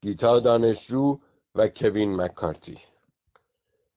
[0.03, 1.19] گیتا دانشجو
[1.55, 2.79] و کوین مکارتی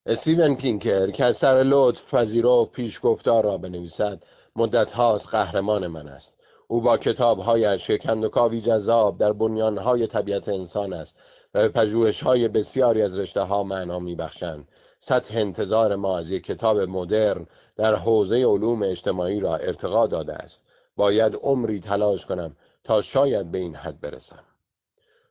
[0.06, 4.24] استیون پینکر که از سر لطف پذیرفت پیشگفتار را بنویسد
[4.56, 6.38] مدت هاست قهرمان من است.
[6.68, 11.16] او با کتابهایش که کندوکاوی جذاب در بنیانهای طبیعت انسان است
[11.54, 14.68] و به های بسیاری از رشته ها معنا میبخشند.
[15.00, 20.66] سطح انتظار ما از یک کتاب مدرن در حوزه علوم اجتماعی را ارتقا داده است.
[20.96, 24.44] باید عمری تلاش کنم تا شاید به این حد برسم.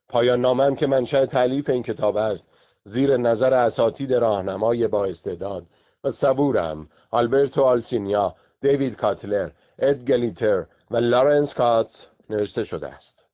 [0.09, 2.51] پایان نامم که منشأ تعلیف این کتاب است
[2.85, 5.67] زیر نظر اساتید راهنمای با استعداد
[6.05, 13.27] و صبورم آلبرتو آلسینیا دیوید کاتلر اد گلیتر و لارنس کاتس نوشته شده است.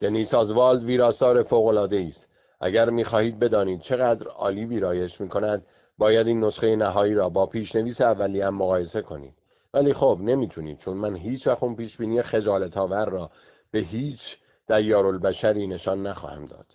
[0.00, 2.28] دنیس آزوالد ویراستار فوقالعاده است.
[2.60, 5.66] اگر می‌خواهید بدانید چقدر عالی ویرایش می‌کند
[5.98, 9.34] باید این نسخه نهایی را با پیشنویس اولیه مقایسه کنید.
[9.74, 13.30] ولی خب نمی‌تونید چون من هیچ وقت اون پیشبینی خجالت آور را
[13.70, 16.66] به هیچ دیارالبشری نشان نخواهم داد.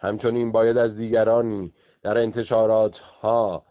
[0.00, 1.72] همچنین باید از دیگرانی
[2.02, 3.66] در انتشارات ها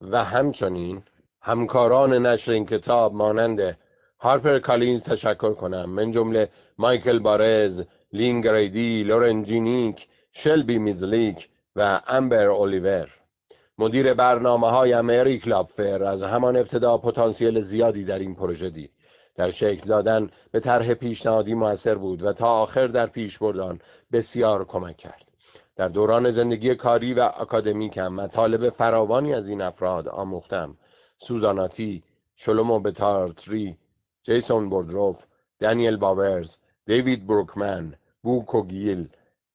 [0.00, 1.02] و همچنین
[1.40, 3.78] همکاران نشر این کتاب مانند
[4.20, 5.90] هارپر کالینز تشکر کنم.
[5.90, 6.48] من‌جمله
[6.78, 7.82] مایکل بارز،
[8.12, 13.15] لین گریدی، لورن جینیک، شلبی میزلیک و امبر الیور
[13.78, 18.90] مدیر برنامه های اریک لابفر از همان ابتدا پتانسیل زیادی در این پروژه دید.
[19.34, 23.80] در شکل دادن به طرح پیشنهادی موثر بود و تا آخر در پیش بردن
[24.12, 25.24] بسیار کمک کرد.
[25.76, 30.76] در دوران زندگی کاری و اکادمیکم مطالب فراوانی از این افراد آموختم.
[31.18, 32.02] سوزاناتی
[32.36, 33.76] شلومو بتارتری
[34.22, 35.24] جیسون بوردروف
[35.58, 39.08] دانیل باورز دیوید بروکمن بو کوگیل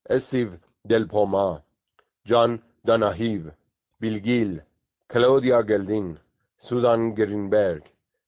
[0.10, 0.49] استیو
[0.89, 1.61] دلپوما
[2.26, 3.41] جان داناهیو
[4.01, 4.59] Bill Gill,
[5.07, 6.17] Claudia Geldin,
[6.59, 7.83] Susan Greenberg,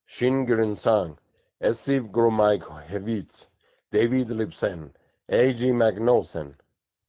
[0.05, 1.17] Shin Grinsang,
[1.59, 3.47] Esif Gromykovitz,
[3.91, 4.91] David Lipsen,
[5.29, 5.71] A.G.
[5.71, 6.53] Magnussen,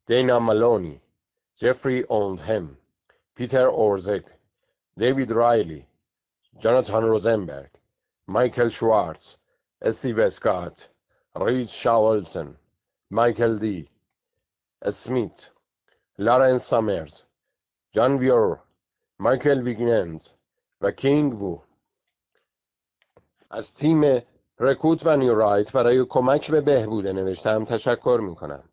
[0.06, 0.98] Dana Maloney,
[1.60, 2.78] Jeffrey Oldham,
[3.34, 4.24] Peter Orzek,
[4.96, 5.86] David Riley,
[6.58, 7.68] Jonathan Rosenberg,
[8.26, 9.36] Michael Schwartz,
[9.90, 10.88] Steve Scott,
[11.36, 12.54] Reed Shawelson,
[13.10, 13.90] Michael D.
[14.88, 15.50] Smith,
[16.16, 17.24] Lauren Summers,
[17.94, 18.58] جان ویور
[19.18, 20.28] مایکل ویگننز
[20.80, 21.58] و کینگ وو
[23.50, 24.22] از تیم
[24.58, 28.64] رکوت و نیورایت برای کمک به بهبود نوشته‌ام تشکر می کنم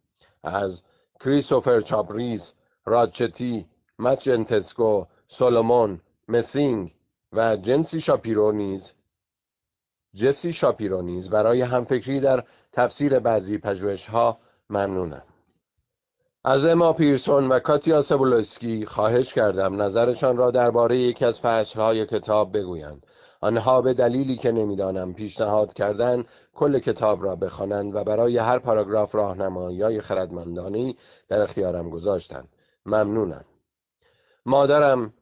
[0.44, 0.84] از
[1.20, 2.54] کریستوفر چابریز
[2.86, 3.70] رادچتی
[4.00, 6.96] مت جنتسکو سولومون مسینگ
[7.32, 8.94] و جنسی شاپیرو نیز
[10.14, 13.62] جسی شاپیرو نیز برای همفکری در تفسیر بعضی
[14.12, 14.40] ها
[14.70, 15.24] ممنونم.
[16.44, 22.58] از اما پیرسون و کاتیا سبولسکی خواهش کردم نظرشان را درباره یکی از فصلهای کتاب
[22.58, 23.06] بگویند.
[23.42, 29.16] آنها به دلیلی که نمی‌دانم پیشنهاد کردن کل کتاب را بخوانند و برای هر پاراگراف
[29.16, 30.96] راهنمایی خردمندانه
[31.28, 32.50] در اختیارم گذاشتند.
[32.86, 33.46] ممنونم.
[34.46, 35.14] مادرم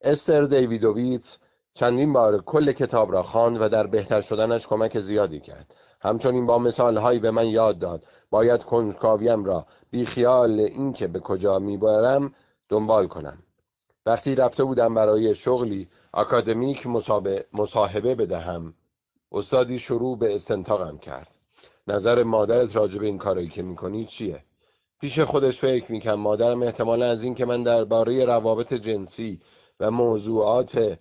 [0.00, 1.38] استر دیویدوویتس
[1.74, 5.74] چندین بار کل کتاب را خواند و در بهتر شدنش کمک زیادی کرد.
[6.02, 8.04] همچنین با مثالهایی به من یاد داد.
[8.30, 12.34] باید کنجکاویم را بیخیال اینکه به کجا می‌برم
[12.68, 13.38] دنبال کنم.
[14.06, 16.86] وقتی رفته بودم برای شغلی اکادمیک
[17.52, 18.74] مصاحبه بدهم
[19.32, 21.28] استادی شروع به استنتاقم کرد.
[21.88, 24.44] نظر مادرت راجع به این کارایی که می‌کنی چیه؟
[25.00, 29.40] پیش خودش فکر می‌کنم مادرم احتمالا از اینکه من درباره روابط جنسی
[29.80, 30.98] و موضوعات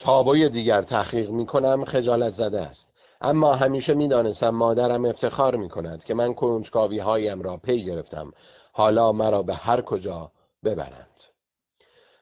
[0.00, 2.90] تابوی دیگر تحقیق می‌کنم خجالت زده است.
[3.20, 8.32] اما همیشه می‌دانستم مادرم افتخار می‌کند که من کنجکاوی هایم را پی گرفتم.
[8.72, 10.30] حالا مرا به هر کجا
[10.64, 11.22] ببرند.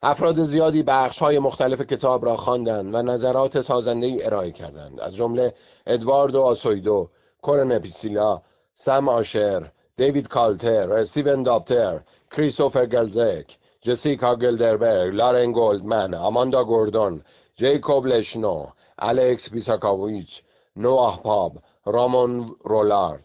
[0.02, 5.00] افراد زیادی بخش های مختلف کتاب را خواندند و نظرات سازنده ای ارائه کردند.
[5.00, 5.54] از جمله
[5.86, 7.08] ادواردو آسویدو
[7.42, 8.42] کورن اپیسیلا
[8.74, 12.00] سم آشر دیوید کالتر استیون داپتر
[12.30, 17.22] کریستوفر گلزک جسیکا گلدربرگ لارن گولدمن آماندا گوردون
[17.58, 18.66] جیکوب لشنو
[18.98, 20.42] الکس بیساکاویچ
[20.76, 23.24] نواه پاب رامون رولار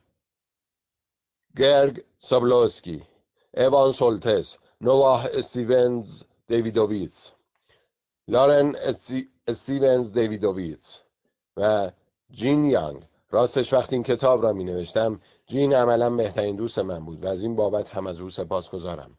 [1.57, 3.03] گرگ سابلوسکی
[3.53, 7.31] ایوان سولتس نواه استیونز دیویدوویتس
[8.27, 8.75] لارن
[9.47, 11.01] استیونز دیویدوویتس
[11.57, 11.91] و
[12.29, 17.23] جین یانگ راستش وقتی این کتاب را می نوشتم جین عملا بهترین دوست من بود
[17.23, 19.17] و از این بابت هم از او سپاس گذارم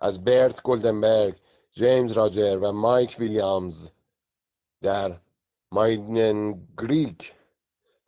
[0.00, 1.34] از برت گلدنبرگ
[1.72, 3.90] جیمز راجر و مایک ویلیامز
[4.82, 5.16] در
[5.72, 7.34] ماینن گریک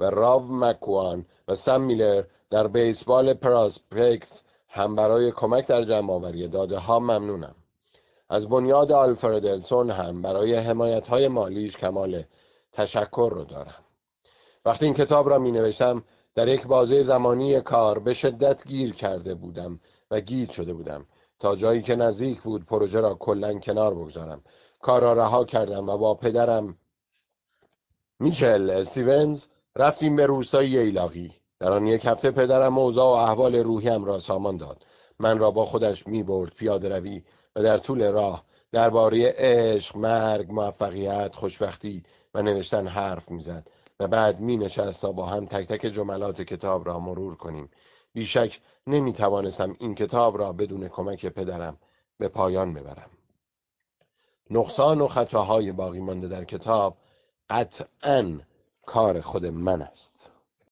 [0.01, 6.49] و راو مکوان و سم میلر در بیسبال پراسپکس هم برای کمک در جمع آوری
[6.49, 7.55] داده ها ممنونم.
[8.28, 12.24] از بنیاد آلفردلسون هم برای حمایت های مالیش کمال
[12.73, 13.85] تشکر رو دارم.
[14.65, 16.05] وقتی این کتاب را می نوشتم
[16.35, 19.81] در یک بازه زمانی کار به شدت گیر کرده بودم
[20.11, 21.07] و گیر شده بودم
[21.39, 24.43] تا جایی که نزدیک بود پروژه را کلا کنار بگذارم.
[24.83, 26.77] کار را رها کردم و با پدرم
[28.21, 29.47] میچل استیونز
[29.77, 34.57] رفتیم به روستای ایلاقی در آن یک هفته پدرم اوضاع و احوال روحیم را سامان
[34.57, 34.87] داد.
[35.19, 37.23] من را با خودش می برد پیاده روی
[37.57, 42.03] و در طول راه درباره عشق، مرگ، موفقیت، خوشبختی
[42.35, 43.69] و نوشتن حرف می‌زد
[44.01, 47.71] و بعد می نشست تا با هم تک تک جملات کتاب را مرور کنیم.
[48.13, 51.79] بیشک نمی توانستم این کتاب را بدون کمک پدرم
[52.19, 53.11] به پایان ببرم.
[54.53, 56.97] نقصان و خطاهای باقی مانده در کتاب
[57.51, 58.41] قطعا
[58.87, 60.32] کار خود من است.